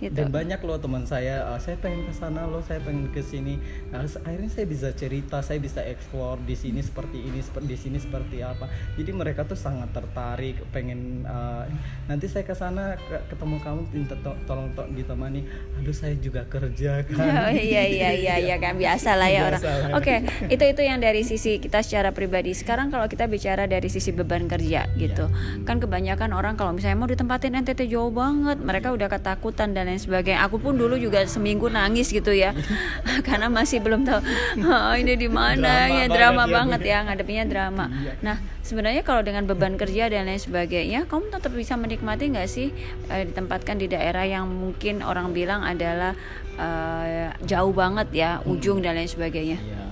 Gitu. 0.00 0.16
Dan 0.16 0.32
banyak 0.32 0.60
loh 0.64 0.80
teman 0.80 1.04
saya, 1.04 1.44
"Ah, 1.44 1.60
saya 1.60 1.76
pengen 1.76 2.08
ke 2.08 2.14
sana 2.16 2.48
loh, 2.48 2.64
saya 2.64 2.80
pengen 2.80 3.12
ke 3.12 3.20
sini. 3.20 3.60
Nah, 3.92 4.04
akhirnya 4.04 4.48
saya 4.48 4.64
bisa 4.64 4.88
cerita, 4.96 5.44
saya 5.44 5.60
bisa 5.60 5.84
explore 5.84 6.40
di 6.40 6.56
sini 6.56 6.80
seperti 6.80 7.20
ini, 7.20 7.40
seperti 7.44 7.66
di 7.68 7.76
sini 7.76 7.98
seperti 8.00 8.40
apa. 8.40 8.68
Jadi 8.96 9.12
mereka 9.12 9.44
tuh 9.44 9.60
sangat 9.60 9.92
tertarik, 9.92 10.59
pengen 10.68 11.22
ah, 11.22 11.64
nanti 12.04 12.24
saya 12.24 12.42
ke 12.42 12.52
sana 12.52 12.94
ke- 12.96 13.24
ketemu 13.26 13.56
kamu 13.58 13.80
minta 13.90 14.14
to- 14.16 14.38
tolong 14.44 14.68
to- 14.70 14.88
ditemani. 14.90 15.44
Aduh, 15.76 15.90
saya 15.90 16.12
juga 16.14 16.44
kerja 16.44 17.00
kan. 17.06 17.16
Oh 17.16 17.50
iya 17.50 17.82
iya 17.82 18.10
iya 18.12 18.34
iya 18.38 18.56
kan 18.56 18.74
biasa 18.74 19.14
lah 19.14 19.26
ya 19.26 19.40
orang. 19.46 19.58
Biasa 19.58 19.72
lah. 19.82 19.96
Oke, 19.96 20.14
itu 20.46 20.64
itu 20.66 20.82
yang 20.82 20.98
dari 20.98 21.22
sisi 21.22 21.56
kita 21.56 21.80
secara 21.80 22.10
pribadi. 22.10 22.52
Sekarang 22.52 22.88
kalau 22.88 23.04
kita 23.04 23.24
bicara 23.24 23.64
dari 23.64 23.86
sisi 23.86 24.10
beban 24.10 24.46
kerja 24.46 24.86
gitu. 24.94 25.26
Kan 25.62 25.78
kebanyakan 25.78 26.30
orang 26.30 26.54
kalau 26.54 26.70
misalnya 26.70 26.96
mau 26.96 27.06
ditempatin 27.06 27.56
NTT 27.56 27.86
jauh 27.86 28.10
banget, 28.10 28.58
mereka 28.58 28.90
udah 28.90 29.08
ketakutan 29.08 29.70
dan 29.70 29.86
lain 29.86 29.96
sebagainya. 29.96 30.42
Aku 30.42 30.56
pun 30.56 30.74
dulu 30.74 30.94
juga 30.94 31.22
seminggu 31.22 31.66
nangis 31.66 32.08
gitu 32.08 32.30
ya. 32.30 32.52
Karena 33.26 33.46
masih 33.46 33.78
belum 33.78 34.02
tahu 34.02 34.20
"Ah, 34.64 34.94
ini 35.00 35.14
di 35.14 35.26
mana 35.26 35.86
ya 35.86 36.06
drama 36.06 36.44
ya, 36.44 36.52
banget 36.52 36.80
Bu. 36.80 36.86
ya 36.86 36.98
ngadepinnya 37.02 37.46
drama. 37.46 37.84
Iya. 37.88 38.12
Nah, 38.20 38.36
sebenarnya 38.70 39.02
kalau 39.02 39.26
dengan 39.26 39.50
beban 39.50 39.74
kerja 39.74 40.06
dan 40.06 40.30
lain 40.30 40.38
sebagainya, 40.38 41.10
kamu 41.10 41.34
tetap 41.34 41.50
bisa 41.50 41.74
menikmati 41.74 42.30
nggak 42.30 42.46
sih 42.46 42.70
eh, 43.10 43.26
ditempatkan 43.26 43.82
di 43.82 43.90
daerah 43.90 44.22
yang 44.22 44.46
mungkin 44.46 45.02
orang 45.02 45.34
bilang 45.34 45.66
adalah 45.66 46.14
eh, 46.54 47.34
jauh 47.42 47.74
banget 47.74 48.14
ya, 48.14 48.30
ujung 48.46 48.78
dan 48.78 48.94
lain 48.94 49.10
sebagainya. 49.10 49.58
Iya. 49.58 49.84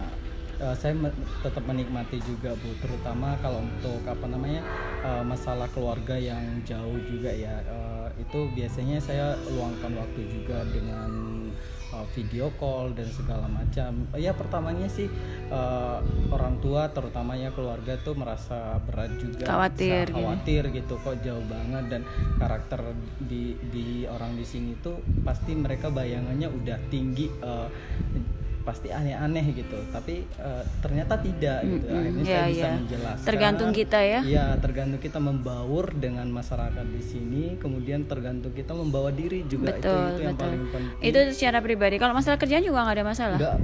Eh, 0.59 0.75
saya 0.79 0.95
me- 0.95 1.15
tetap 1.43 1.63
menikmati 1.67 2.23
juga 2.23 2.55
bu, 2.55 2.71
terutama 2.79 3.35
kalau 3.43 3.67
untuk 3.67 3.99
apa 4.07 4.27
namanya 4.31 4.63
eh, 5.03 5.23
masalah 5.27 5.67
keluarga 5.75 6.15
yang 6.15 6.63
jauh 6.63 7.03
juga 7.11 7.35
ya. 7.35 7.59
Eh, 7.67 8.23
itu 8.23 8.47
biasanya 8.55 8.99
saya 9.03 9.35
luangkan 9.51 9.91
waktu 9.99 10.23
juga 10.31 10.63
dengan 10.71 11.28
eh, 11.99 12.07
video 12.15 12.55
call 12.57 12.95
dan 12.95 13.11
segala 13.11 13.51
macam. 13.51 14.07
Ya 14.15 14.33
pertamanya 14.33 14.87
sih 14.87 15.11
eh, 15.51 15.99
orang 16.31 16.63
tua, 16.63 16.89
terutamanya 16.95 17.51
keluarga 17.51 17.99
tuh 17.99 18.15
merasa 18.15 18.79
berat 18.87 19.19
juga, 19.19 19.45
Khawatir 19.45 20.15
gitu. 20.15 20.17
khawatir 20.23 20.63
gitu 20.71 20.95
kok 21.03 21.17
jauh 21.27 21.45
banget 21.51 21.85
dan 21.91 22.03
karakter 22.39 22.81
di 23.27 23.59
di 23.75 24.07
orang 24.07 24.39
di 24.39 24.47
sini 24.47 24.79
tuh 24.79 25.03
pasti 25.27 25.59
mereka 25.59 25.91
bayangannya 25.91 26.47
udah 26.47 26.79
tinggi 26.89 27.27
eh, 27.29 27.69
pasti 28.69 28.93
aneh-aneh 28.93 29.57
gitu 29.57 29.81
tapi 29.89 30.29
eh, 30.29 30.63
ternyata 30.85 31.17
tidak 31.17 31.65
gitu 31.65 31.87
Mm-mm, 31.89 31.97
akhirnya 31.97 32.23
iya, 32.23 32.37
saya 32.37 32.45
bisa 32.47 32.61
iya. 32.61 32.77
menjelaskan 32.77 33.25
Tergantung 33.25 33.71
kita 33.73 33.99
ya. 34.03 34.21
Iya, 34.21 34.47
tergantung 34.59 35.01
kita 35.01 35.19
membaur 35.19 35.87
dengan 35.95 36.29
masyarakat 36.29 36.85
di 36.85 37.01
sini, 37.01 37.45
kemudian 37.57 38.05
tergantung 38.05 38.53
kita 38.53 38.75
membawa 38.75 39.09
diri 39.09 39.47
juga 39.47 39.73
itu 39.73 39.87
Betul, 39.87 40.05
itu 40.11 40.21
yang 40.21 40.37
betul. 40.37 40.45
paling 40.45 40.65
penting. 40.69 41.01
Itu 41.07 41.19
secara 41.33 41.59
pribadi. 41.61 41.97
Kalau 41.97 42.13
masalah 42.13 42.37
kerjaan 42.37 42.61
juga 42.61 42.85
nggak 42.85 42.97
ada 42.99 43.07
masalah. 43.07 43.39
Nggak, 43.39 43.55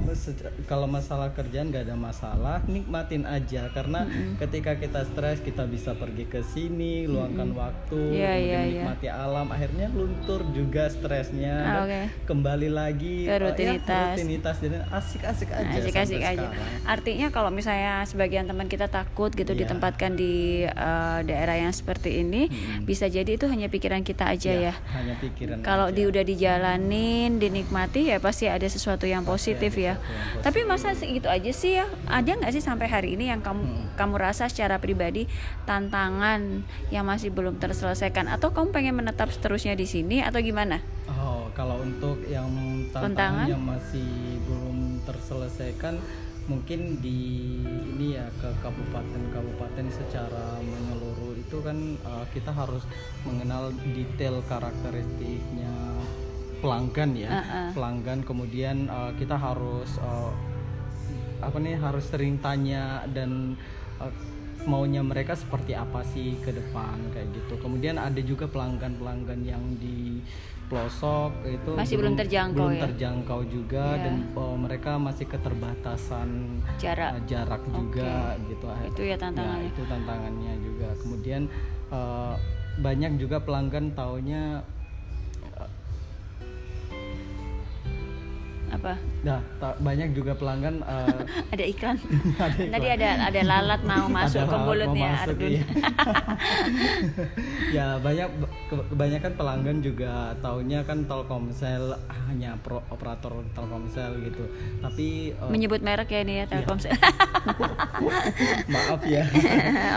kalau 0.65 0.87
masalah 0.87 1.29
kerjaan 1.31 1.69
nggak 1.69 1.83
ada 1.85 1.95
masalah, 1.95 2.57
nikmatin 2.65 3.23
aja 3.27 3.67
karena 3.69 4.07
ketika 4.39 4.73
kita 4.75 5.01
stres 5.05 5.37
kita 5.43 5.67
bisa 5.67 5.91
pergi 5.93 6.25
ke 6.25 6.41
sini, 6.41 7.05
luangkan 7.05 7.51
waktu, 7.53 8.01
Iya, 8.15 8.31
kemudian 8.31 8.39
iya, 8.39 8.59
iya. 8.65 8.81
menikmati 8.81 9.07
alam, 9.11 9.47
akhirnya 9.51 9.87
luntur 9.91 10.41
juga 10.55 10.87
stresnya, 10.87 11.55
Ah, 11.61 11.75
oke. 11.83 12.01
kembali 12.25 12.69
lagi 12.71 13.25
Ke 13.25 13.29
eh, 13.29 13.35
ya, 13.35 13.43
rutinitas. 13.43 14.07
rutinitas 14.15 14.55
jadi 14.57 14.77
asik-asik 14.95 15.49
aja. 15.49 15.75
asik-asik 15.75 16.17
aja. 16.17 16.47
sekarang. 16.47 16.83
Artinya 16.85 17.27
kalau 17.29 17.49
misalnya 17.49 18.01
sebagian 18.03 18.45
teman 18.45 18.65
kita 18.65 18.87
takut 18.87 19.29
gitu 19.29 19.51
Iya. 19.51 19.59
ditempatkan 19.63 20.13
di 20.13 20.33
eh, 20.63 21.19
daerah 21.21 21.55
yang 21.57 21.69
seperti 21.69 22.21
ini, 22.21 22.47
bisa 22.81 23.05
jadi 23.05 23.27
itu 23.29 23.45
hanya 23.45 23.67
pikiran 23.67 24.01
kita 24.01 24.27
aja 24.27 24.51
ya. 24.51 24.73
Hanya 24.89 25.15
pikiran. 25.17 25.59
Kalau 25.59 25.87
aja. 25.87 25.93
di 25.93 26.03
udah 26.05 26.23
dijalanin, 26.23 27.37
dinikmati 27.37 28.07
ya 28.07 28.17
pasti 28.17 28.45
ada 28.45 28.65
sesuatu 28.65 29.03
yang 29.03 29.23
positif 29.23 29.75
ya. 29.75 29.95
yang 29.95 30.41
Tapi 30.41 30.63
masa 30.63 30.91
segitu 30.91 31.27
aja 31.27 31.51
sih 31.51 31.75
ya? 31.75 31.85
Ada 32.05 32.35
nggak 32.35 32.51
sih 32.51 32.61
sampai 32.61 32.87
hari 32.87 33.13
ini 33.13 33.27
yang 33.27 33.39
kamu 33.39 33.57
Hmm. 33.57 33.87
kamu 33.95 34.15
rasa 34.17 34.45
secara 34.45 34.77
pribadi 34.77 35.25
tantangan 35.65 36.61
yang 36.89 37.03
masih 37.03 37.29
belum 37.29 37.57
terselesaikan 37.57 38.27
atau 38.27 38.49
kamu 38.49 38.69
pengen 38.69 38.95
menetap 38.95 39.27
seterusnya 39.27 39.73
di 39.73 39.83
sini 39.83 40.19
atau 40.19 40.39
gimana? 40.39 40.79
Oh, 41.07 41.49
kalau 41.51 41.79
untuk 41.79 42.21
yang 42.25 42.47
Tantangan? 42.89 43.11
tantangan 43.11 43.47
yang 43.47 43.63
masih 43.63 44.07
belum 44.41 44.74
terselesaikan 45.05 46.01
mungkin 46.45 47.01
di 47.01 47.57
ini 47.65 48.13
ya 48.13 48.29
ke 48.37 48.49
kabupaten-kabupaten 48.61 49.85
secara 49.89 50.61
menyeluruh 50.61 51.33
itu 51.41 51.57
kan 51.65 51.97
uh, 52.05 52.25
kita 52.37 52.53
harus 52.53 52.85
mengenal 53.25 53.73
detail 53.97 54.45
karakteristiknya 54.45 55.73
pelanggan 56.61 57.17
ya. 57.17 57.29
Uh-uh. 57.41 57.67
Pelanggan 57.73 58.21
kemudian 58.21 58.85
uh, 58.89 59.09
kita 59.17 59.33
harus 59.33 59.97
uh, 59.97 60.29
apa 61.41 61.57
nih 61.57 61.81
harus 61.81 62.05
sering 62.09 62.37
tanya 62.37 63.05
dan 63.09 63.57
uh, 63.97 64.13
maunya 64.65 65.01
mereka 65.01 65.33
seperti 65.33 65.73
apa 65.73 66.01
sih 66.03 66.37
ke 66.41 66.49
depan 66.49 66.97
kayak 67.13 67.29
gitu. 67.33 67.53
Kemudian 67.57 67.95
ada 67.97 68.17
juga 68.19 68.45
pelanggan-pelanggan 68.45 69.41
yang 69.41 69.61
di 69.77 70.19
pelosok 70.65 71.45
itu 71.45 71.77
Masih 71.77 72.01
belum 72.01 72.17
terjangkau 72.17 72.57
belum 72.57 72.73
ya? 72.73 72.81
terjangkau 72.89 73.39
juga 73.45 73.85
Iya. 73.93 74.01
dan 74.01 74.15
uh, 74.33 74.57
mereka 74.57 74.97
masih 74.97 75.29
keterbatasan 75.29 76.57
Jarak. 76.81 77.11
uh, 77.13 77.21
jarak 77.29 77.61
juga 77.69 78.33
gitu. 78.49 78.65
Itu 78.89 79.01
ya 79.05 79.13
tantangannya. 79.15 79.69
itu 79.69 79.81
tantangannya 79.85 80.53
juga. 80.65 80.89
Kemudian 81.05 81.41
uh, 81.93 82.33
banyak 82.75 83.21
juga 83.21 83.37
pelanggan 83.39 83.93
taunya 83.93 84.65
Apa? 88.85 89.01
Nah, 89.25 89.41
banyak 89.75 90.13
juga 90.13 90.37
pelanggan 90.37 90.85
uh, 90.85 91.25
Ada 91.53 91.65
iklan. 91.65 91.97
Ada 92.37 92.69
Tadi 92.69 92.85
iklan. 92.85 93.01
ada 93.01 93.09
ada 93.25 93.41
lalat 93.41 93.81
mau 93.81 94.05
masuk 94.07 94.39
ada 94.39 94.51
ke 94.53 94.57
mulutnya 94.61 95.09
Ardun. 95.17 95.49
iya. 95.49 95.63
ya 97.75 97.87
banyak 97.97 98.29
ke- 98.69 98.85
kebanyakan 98.93 99.31
pelanggan 99.33 99.77
juga 99.81 100.13
taunya 100.37 100.85
kan 100.85 101.01
Telkomsel 101.03 101.97
hanya 102.29 102.61
pro, 102.61 102.85
operator 102.87 103.41
Telkomsel 103.51 104.21
gitu. 104.21 104.45
Tapi 104.79 105.33
uh, 105.35 105.49
Menyebut 105.49 105.81
merek 105.81 106.05
ya 106.07 106.15
Iya. 106.15 106.21
ini 106.21 106.33
ya 106.35 106.45
Telkomsel. 106.45 106.93
maaf 108.67 109.01
ya. 109.03 109.23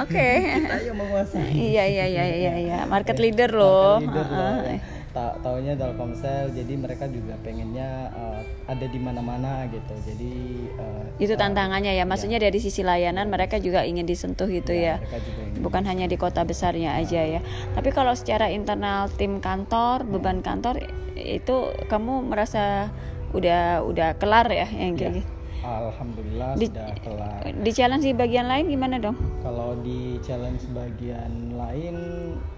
Oke. 0.01 0.29
Kita 0.65 0.77
yang 0.81 0.97
menguasai. 0.97 1.53
Iya 1.53 1.85
iya 1.85 2.05
iya 2.09 2.25
iya 2.27 2.53
iya. 2.57 2.79
Market 2.85 3.21
leader 3.21 3.53
loh. 3.53 4.01
Market 4.01 4.09
leader 4.09 4.29
loh. 4.33 4.97
Ta 5.09 5.33
taunya 5.41 5.73
Telkomsel 5.73 6.53
jadi 6.53 6.75
mereka 6.77 7.09
juga 7.09 7.33
pengennya 7.41 8.13
uh, 8.13 8.41
ada 8.69 8.87
di 8.87 9.01
mana-mana 9.01 9.65
gitu. 9.73 9.95
Jadi 10.05 10.33
uh, 10.77 11.05
Itu 11.17 11.35
uh, 11.35 11.41
tantangannya 11.41 11.97
ya. 11.97 12.05
Maksudnya 12.05 12.37
dari 12.37 12.61
sisi 12.61 12.85
layanan 12.85 13.33
mereka 13.33 13.57
juga 13.57 13.89
ingin 13.89 14.05
disentuh 14.05 14.47
gitu 14.47 14.77
ya. 14.77 15.01
ingin 15.01 15.65
Bukan 15.65 15.89
hanya 15.89 16.05
di 16.05 16.21
kota 16.21 16.45
besarnya 16.45 17.01
aja 17.01 17.25
ya. 17.25 17.41
Tapi 17.73 17.89
kalau 17.91 18.13
secara 18.13 18.53
internal 18.53 19.09
tim 19.09 19.41
kantor, 19.41 20.05
beban 20.05 20.45
kantor 20.45 20.85
itu 21.17 21.73
kamu 21.89 22.29
merasa 22.29 22.93
udah 23.33 23.85
udah 23.85 24.17
kelar 24.17 24.49
ya 24.49 24.69
yang 24.69 24.97
kayak 24.97 25.25
gitu. 25.25 25.31
Alhamdulillah 25.59 26.55
Di- 26.55 26.71
sudah 26.71 26.91
kelar. 27.03 27.41
Di 27.51 27.71
challenge 27.75 28.05
di 28.07 28.15
bagian 28.15 28.47
lain 28.47 28.71
gimana 28.71 28.97
dong? 29.03 29.19
Kalau 29.43 29.75
di 29.83 30.17
challenge 30.23 30.65
bagian 30.71 31.59
lain 31.59 31.97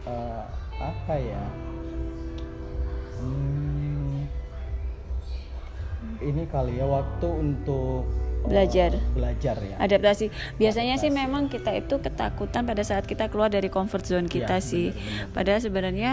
eh, 0.05 0.45
apa 0.79 1.15
ya? 1.17 1.45
Hmm, 3.21 4.25
ini 6.21 6.45
kali 6.47 6.77
ya 6.77 6.87
waktu 6.87 7.27
untuk 7.29 8.09
belajar. 8.41 8.97
belajar 9.13 9.57
ya. 9.61 9.77
Adaptasi. 9.77 10.33
Biasanya 10.57 10.97
sih 10.97 11.09
memang 11.09 11.47
kita 11.47 11.77
itu 11.77 11.97
ketakutan 11.97 12.65
pada 12.65 12.81
saat 12.81 13.05
kita 13.05 13.29
keluar 13.29 13.49
dari 13.49 13.69
comfort 13.69 14.01
zone 14.03 14.25
kita 14.27 14.57
Ya, 14.57 14.65
sih. 14.65 14.87
benar-benar. 14.91 15.33
padahal 15.37 15.61
sebenarnya 15.61 16.13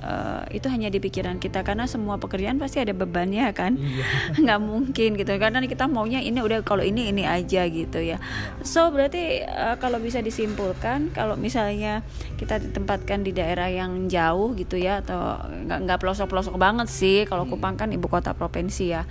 eh, 0.00 0.42
itu 0.56 0.66
hanya 0.72 0.88
di 0.88 0.98
pikiran 0.98 1.36
kita 1.36 1.60
karena 1.62 1.84
semua 1.84 2.16
pekerjaan 2.16 2.56
pasti 2.56 2.80
ada 2.80 2.96
bebannya 2.96 3.52
kan? 3.52 3.76
Iya. 3.76 4.04
Nggak 4.42 4.60
mungkin 4.60 5.10
gitu. 5.20 5.32
Karena 5.36 5.60
kita 5.62 5.86
maunya 5.86 6.24
ini 6.24 6.40
udah 6.40 6.64
kalau 6.64 6.80
ini 6.80 7.12
ini 7.12 7.28
aja 7.28 7.68
gitu 7.68 8.00
ya. 8.00 8.16
So 8.64 8.88
berarti 8.90 9.44
eh, 9.44 9.76
kalau 9.78 10.00
bisa 10.00 10.24
disimpulkan 10.24 11.12
kalau 11.12 11.36
misalnya 11.36 12.00
kita 12.40 12.58
ditempatkan 12.58 13.22
di 13.22 13.36
daerah 13.36 13.68
yang 13.68 14.08
jauh 14.08 14.56
gitu 14.56 14.80
ya 14.80 15.04
atau 15.04 15.38
nggak 15.44 15.78
nggak 15.86 15.98
pelosok 16.00 16.32
pelosok 16.32 16.56
banget 16.56 16.88
sih 16.88 17.28
kalau 17.28 17.44
Kupang 17.44 17.76
kan 17.76 17.92
ibu 17.92 18.08
kota 18.08 18.32
provinsi 18.32 18.84
ya. 18.90 19.04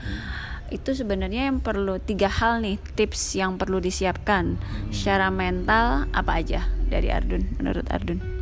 Itu 0.69 0.93
sebenarnya 0.93 1.49
yang 1.49 1.65
perlu 1.65 1.97
tiga 1.97 2.29
hal 2.29 2.61
nih 2.61 2.77
tips 2.93 3.37
yang 3.37 3.57
perlu 3.57 3.81
disiapkan. 3.81 4.57
Secara 4.93 5.33
mental 5.33 6.05
apa 6.13 6.41
aja 6.41 6.69
dari 6.89 7.09
Ardun 7.13 7.57
menurut 7.57 7.85
Ardun 7.89 8.38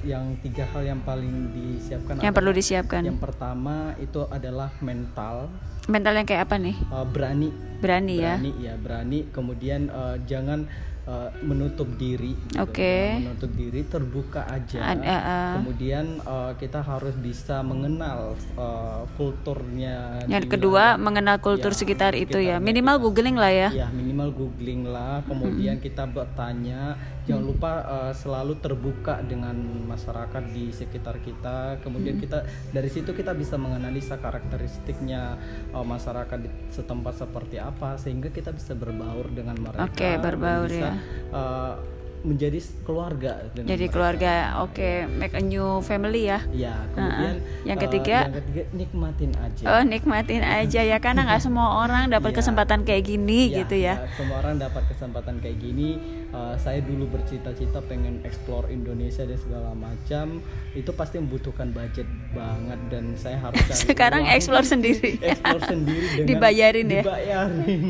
yang 0.00 0.36
tiga 0.38 0.64
hal 0.66 0.82
yang 0.84 1.00
paling 1.00 1.30
disiapkan 1.50 2.14
yang 2.14 2.20
adalah- 2.22 2.36
perlu 2.36 2.50
disiapkan. 2.52 3.02
yang 3.02 3.18
pertama 3.18 3.74
itu 3.98 4.20
adalah 4.24 4.70
mental. 4.78 5.50
Mental 5.86 6.12
yang 6.12 6.24
kayak 6.24 6.42
apa 6.44 6.56
nih? 6.56 6.76
Eh, 6.76 7.06
berani. 7.06 7.48
Berani 7.78 8.14
ya? 8.16 8.34
Berani 8.34 8.52
ya 8.58 8.74
berani. 8.76 9.18
Kemudian 9.28 9.80
eh, 9.88 10.16
jangan 10.24 10.68
eh, 11.04 11.30
menutup 11.40 11.88
diri 11.96 12.36
gitu. 12.46 12.60
Oke. 12.60 13.16
Jangan 13.16 13.24
menutup 13.24 13.52
diri 13.54 13.80
terbuka 13.82 14.44
aja. 14.44 14.78
Eh, 14.92 15.08
eh. 15.08 15.52
kemudian 15.56 16.06
eh, 16.20 16.52
kita 16.54 16.80
harus 16.80 17.16
bisa 17.16 17.62
mengenal 17.62 18.36
eh, 18.36 19.02
kulturnya 19.16 20.20
yang 20.26 20.44
kedua 20.44 20.68
wilayah- 20.92 21.00
mengenal 21.00 21.36
kultur 21.38 21.72
Ya, 21.72 21.78
sekitar 21.78 22.12
itu 22.12 22.36
ya. 22.36 22.60
minimal 22.60 22.96
kita. 22.96 23.04
googling 23.04 23.36
lah 23.36 23.48
ya. 23.48 23.68
Ya 23.72 23.88
minimal 23.88 24.28
googling 24.30 24.84
lah. 24.84 25.24
Kemudian 25.24 25.80
kita 25.80 26.04
bertanya 26.04 27.00
jangan 27.28 27.44
lupa 27.44 27.72
eh, 27.78 28.14
selalu 28.14 28.56
terbuka 28.56 29.20
dengan 29.22 29.52
masyarakat 29.84 30.42
di 30.48 30.72
sekitar 30.72 31.20
kita 31.20 31.56
kemudian 31.78 32.16
kita 32.16 32.42
dari 32.70 32.88
situ 32.88 33.12
kita 33.12 33.30
bisa 33.32 33.54
menganalisa 33.54 34.16
karakteristiknya 34.16 35.36
eh, 35.68 35.84
masyarakat 35.84 36.38
di 36.38 36.48
setempat 36.70 37.14
seperti 37.18 37.56
apa 37.58 37.94
sehingga 37.94 38.28
kita 38.28 38.50
bisa 38.50 38.72
berbaur 38.72 39.28
dengan 39.28 39.54
mereka 39.56 39.84
Oke, 39.84 40.08
dan 40.08 40.22
berbaur 40.22 40.66
bisa, 40.66 40.88
ya. 40.88 40.92
eh, 41.30 41.74
menjadi 42.18 42.58
keluarga 42.82 43.46
dengan 43.48 43.68
jadi 43.68 43.78
mereka. 43.80 43.94
keluarga 43.94 44.32
oke 44.58 44.90
make 45.14 45.30
a 45.32 45.44
new 45.44 45.78
family 45.80 46.26
ya 46.26 46.42
ya 46.50 46.74
kemudian 46.90 47.34
Yang 47.62 47.78
eh, 47.78 47.84
ketiga? 47.86 48.18
yang 48.18 48.34
ketiga 48.34 48.62
nikmatin 48.74 49.30
aja 49.38 49.62
oh 49.64 49.82
nikmatin 49.86 50.42
aja 50.42 50.80
ya 50.82 50.98
karena 50.98 51.22
nggak 51.24 51.42
semua 51.46 51.78
orang 51.78 52.10
dapat 52.10 52.34
Iya. 52.34 52.38
kesempatan 52.42 52.82
kayak 52.82 53.04
gini 53.06 53.40
Ya, 53.46 53.62
gitu 53.62 53.76
ya 53.78 53.94
semua 54.18 54.42
orang 54.42 54.58
dapat 54.58 54.82
kesempatan 54.88 55.38
kayak 55.38 55.58
gini. 55.62 55.88
Uh, 56.28 56.52
saya 56.60 56.84
dulu 56.84 57.08
bercita-cita 57.08 57.80
pengen 57.88 58.20
explore 58.22 58.68
Indonesia 58.68 59.24
dan 59.24 59.38
segala 59.40 59.72
macam. 59.72 60.44
Itu 60.76 60.92
pasti 60.92 61.16
membutuhkan 61.16 61.72
budget 61.72 62.04
banget 62.36 62.80
dan 62.92 63.04
saya 63.16 63.40
harus 63.40 63.58
cari 63.64 63.80
sekarang 63.88 64.22
uang. 64.28 64.36
explore 64.36 64.66
sendiri 64.68 65.16
explore 65.18 65.64
sendiri 65.64 66.06
dengan 66.20 66.28
Dibayarin 66.28 66.86
ya? 66.86 67.02
dibayarin. 67.02 67.82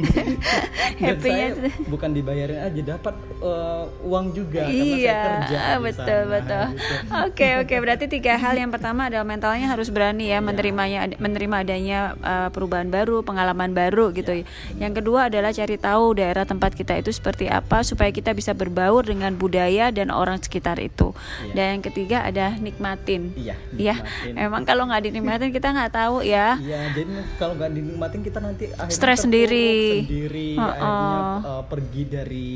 Happy-nya 1.02 1.48
saya 1.54 1.70
bukan 1.86 2.10
dibayarin 2.14 2.60
aja 2.62 2.80
dapat 2.96 3.14
uh, 3.42 3.84
uang 4.02 4.26
juga 4.34 4.66
karena 4.66 4.84
iya 4.84 4.98
saya 4.98 5.26
kerja 5.26 5.58
di 5.58 5.82
betul 5.84 6.20
sana, 6.20 6.32
betul 6.32 6.66
gitu. 6.68 6.94
oke 7.26 7.48
oke 7.64 7.74
berarti 7.82 8.04
tiga 8.10 8.34
hal 8.38 8.54
yang 8.56 8.70
pertama 8.70 9.00
adalah 9.10 9.26
mentalnya 9.26 9.66
harus 9.70 9.88
berani 9.92 10.30
ya 10.30 10.38
menerimanya 10.42 11.10
menerima 11.18 11.56
adanya 11.62 12.00
uh, 12.22 12.48
perubahan 12.50 12.88
baru 12.90 13.22
pengalaman 13.22 13.72
baru 13.76 14.10
gitu 14.14 14.42
ya 14.42 14.44
yang 14.78 14.92
kedua 14.94 15.30
adalah 15.30 15.50
cari 15.54 15.76
tahu 15.78 16.18
daerah 16.18 16.44
tempat 16.48 16.74
kita 16.74 16.98
itu 16.98 17.10
seperti 17.14 17.46
apa 17.50 17.82
supaya 17.84 18.10
kita 18.10 18.27
bisa 18.30 18.52
berbaur 18.52 19.02
dengan 19.02 19.32
budaya 19.32 19.88
dan 19.88 20.08
orang 20.08 20.36
sekitar 20.38 20.76
itu 20.78 21.12
Iya. 21.40 21.52
dan 21.52 21.64
yang 21.70 21.82
ketiga 21.82 22.16
ada 22.22 22.46
nikmatin 22.54 23.32
Iya, 23.32 23.54
ya 23.72 23.94
nikmatin. 23.94 24.34
emang 24.36 24.62
kalau 24.62 24.84
nggak 24.84 25.02
dinikmatin 25.04 25.50
kita 25.50 25.68
nggak 25.70 25.92
tahu 25.92 26.16
ya 26.20 26.56
Iya, 26.56 26.80
jadi 26.92 27.10
kalau 27.36 27.54
nggak 27.54 27.70
dinikmatin 27.70 28.20
kita 28.20 28.38
nanti 28.38 28.64
akhirnya 28.70 28.94
Stres 28.94 29.18
sendiri. 29.20 30.02
sendiri, 30.02 30.48
Heeh. 30.54 30.72
akhirnya 30.72 31.20
uh, 31.44 31.62
pergi 31.64 32.02
dari 32.04 32.50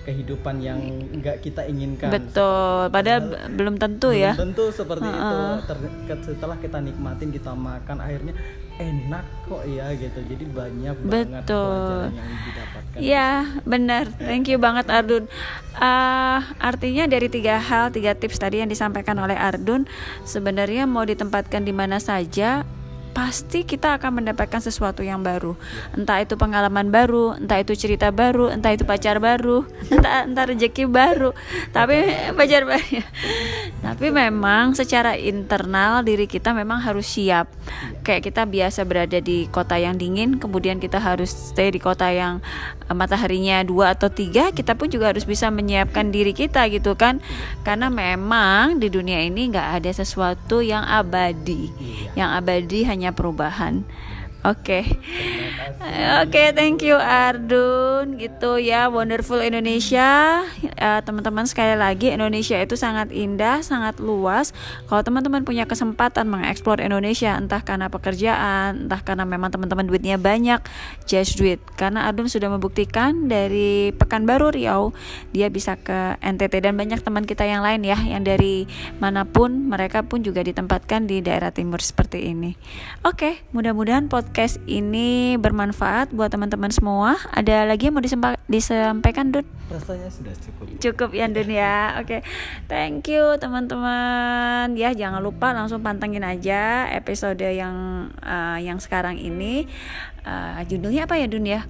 kehidupan 0.00 0.56
yang 0.58 0.80
nggak 1.14 1.40
kita 1.40 1.62
inginkan. 1.62 2.08
betul 2.08 2.88
padahal 2.88 3.20
belum 3.50 3.76
tentu 3.76 4.10
ya 4.10 4.32
Belum 4.32 4.50
tentu 4.50 4.64
seperti 4.70 5.04
itu. 5.04 5.38
Ter- 5.62 5.78
ke- 6.06 6.24
setelah 6.26 6.56
kita 6.56 6.80
nikmatin, 6.80 7.28
kita 7.28 7.52
makan, 7.52 8.00
akhirnya 8.00 8.32
enak 8.72 9.20
kok 9.44 9.60
ya 9.68 9.92
gitu. 9.92 10.24
Jadi 10.24 10.44
banyak 10.46 10.96
banget 11.04 11.44
Betul. 11.44 11.68
pelajaran 11.68 12.16
yang 12.16 12.30
didapatkan. 12.42 12.69
Iya 13.00 13.48
benar, 13.64 14.12
thank 14.20 14.52
you 14.52 14.60
banget 14.60 14.84
Ardun. 14.92 15.24
Ah, 15.72 16.52
artinya 16.60 17.08
dari 17.08 17.32
tiga 17.32 17.56
hal, 17.56 17.88
tiga 17.88 18.12
tips 18.12 18.36
tadi 18.36 18.60
yang 18.60 18.68
disampaikan 18.68 19.16
oleh 19.16 19.32
Ardun, 19.32 19.88
sebenarnya 20.28 20.84
mau 20.84 21.08
ditempatkan 21.08 21.64
di 21.64 21.72
mana 21.72 21.96
saja, 21.96 22.68
pasti 23.10 23.66
kita 23.66 23.98
akan 23.98 24.22
mendapatkan 24.22 24.62
sesuatu 24.62 25.02
yang 25.02 25.20
baru. 25.20 25.58
Entah 25.94 26.22
itu 26.22 26.38
pengalaman 26.38 26.94
baru, 26.94 27.34
entah 27.36 27.58
itu 27.58 27.74
cerita 27.74 28.14
baru, 28.14 28.50
entah 28.50 28.70
itu 28.70 28.86
pacar 28.86 29.18
baru, 29.18 29.66
entah 29.94 30.26
entah 30.26 30.44
rezeki 30.46 30.86
baru. 30.86 31.34
Tapi 31.74 31.96
pacar 32.38 32.62
baru. 32.64 33.02
Tapi 33.80 34.06
memang 34.14 34.78
secara 34.78 35.18
internal 35.18 36.06
diri 36.06 36.30
kita 36.30 36.54
memang 36.54 36.78
harus 36.80 37.10
siap. 37.10 37.50
Kayak 38.06 38.30
kita 38.30 38.42
biasa 38.46 38.86
berada 38.86 39.18
di 39.18 39.50
kota 39.50 39.76
yang 39.76 39.98
dingin, 39.98 40.38
kemudian 40.38 40.78
kita 40.78 41.02
harus 41.02 41.30
stay 41.30 41.74
di 41.74 41.82
kota 41.82 42.08
yang 42.12 42.38
eh, 42.86 42.94
mataharinya 42.94 43.66
dua 43.66 43.98
atau 43.98 44.12
tiga, 44.12 44.54
kita 44.54 44.78
pun 44.78 44.86
juga 44.86 45.10
harus 45.10 45.26
bisa 45.26 45.50
menyiapkan 45.50 46.14
diri 46.14 46.30
kita 46.30 46.70
gitu 46.70 46.94
kan. 46.94 47.18
Karena 47.66 47.90
memang 47.90 48.78
di 48.78 48.92
dunia 48.92 49.18
ini 49.24 49.50
nggak 49.50 49.82
ada 49.82 49.90
sesuatu 49.90 50.62
yang 50.62 50.86
abadi. 50.86 51.72
Yang 52.14 52.30
abadi 52.38 52.80
hanya 52.86 52.99
perubahan. 53.08 53.88
Oke, 54.40 54.88
oke, 56.24 56.42
thank 56.56 56.80
you 56.80 56.96
Ardun, 56.96 58.16
gitu 58.16 58.56
ya, 58.56 58.88
wonderful 58.88 59.36
Indonesia, 59.36 60.40
Eh, 60.80 61.00
teman-teman 61.04 61.44
sekali 61.44 61.76
lagi 61.76 62.08
Indonesia 62.08 62.56
itu 62.56 62.72
sangat 62.72 63.12
indah, 63.12 63.60
sangat 63.60 64.00
luas. 64.00 64.56
Kalau 64.88 65.04
teman-teman 65.04 65.44
punya 65.44 65.68
kesempatan 65.68 66.24
mengeksplor 66.24 66.80
Indonesia, 66.80 67.36
entah 67.36 67.60
karena 67.60 67.92
pekerjaan, 67.92 68.88
entah 68.88 69.04
karena 69.04 69.28
memang 69.28 69.52
teman-teman 69.52 69.84
duitnya 69.84 70.16
banyak, 70.16 70.64
just 71.04 71.36
do 71.36 71.44
it. 71.44 71.60
Karena 71.76 72.08
Ardun 72.08 72.32
sudah 72.32 72.48
membuktikan 72.48 73.28
dari 73.28 73.92
Pekanbaru 73.92 74.56
Riau, 74.56 74.96
dia 75.36 75.52
bisa 75.52 75.76
ke 75.76 76.16
NTT 76.24 76.64
dan 76.64 76.80
banyak 76.80 77.04
teman 77.04 77.28
kita 77.28 77.44
yang 77.44 77.60
lain 77.60 77.84
ya, 77.84 78.00
yang 78.00 78.24
dari 78.24 78.64
mana 79.04 79.28
pun 79.28 79.68
mereka 79.68 80.00
pun 80.00 80.24
juga 80.24 80.40
ditempatkan 80.40 81.04
di 81.04 81.20
daerah 81.20 81.52
timur 81.52 81.84
seperti 81.84 82.32
ini. 82.32 82.56
Oke, 83.04 83.44
mudah-mudahan 83.52 84.08
podcast 84.08 84.29
ini 84.64 85.34
bermanfaat 85.36 86.14
buat 86.14 86.30
teman-teman 86.30 86.70
semua. 86.70 87.18
Ada 87.34 87.66
lagi 87.66 87.90
yang 87.90 87.98
mau 87.98 88.04
disempa- 88.04 88.38
disampaikan, 88.46 89.34
Dun? 89.34 89.42
Rasanya 89.66 90.06
sudah 90.06 90.34
cukup. 90.38 90.64
Cukup 90.78 91.10
ya, 91.10 91.26
Dun 91.26 91.50
ya. 91.50 91.98
Oke, 91.98 92.22
thank 92.66 93.10
you 93.10 93.34
teman-teman. 93.36 94.78
Ya, 94.78 94.94
jangan 94.94 95.18
lupa 95.18 95.50
langsung 95.50 95.82
pantengin 95.82 96.22
aja 96.22 96.86
episode 96.94 97.42
yang 97.42 98.08
uh, 98.22 98.58
yang 98.62 98.78
sekarang 98.78 99.18
ini. 99.18 99.66
Uh, 100.22 100.62
judulnya 100.70 101.10
apa 101.10 101.18
ya, 101.18 101.26
Dun 101.26 101.46
ya? 101.46 101.66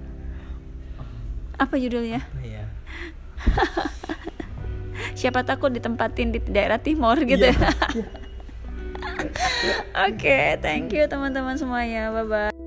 Apa 1.57 1.81
judulnya? 1.81 2.21
Apa 2.21 2.41
ya? 2.45 2.63
Siapa 5.19 5.41
takut 5.41 5.73
ditempatin 5.73 6.29
di 6.29 6.39
daerah 6.45 6.77
timur 6.77 7.17
gitu 7.25 7.41
Iya, 7.41 7.57
ya. 7.57 7.69
Oke, 10.07 10.57
thank 10.61 10.91
you 10.93 11.05
teman-teman 11.07 11.57
semuanya. 11.59 12.11
Bye 12.11 12.25
bye. 12.27 12.60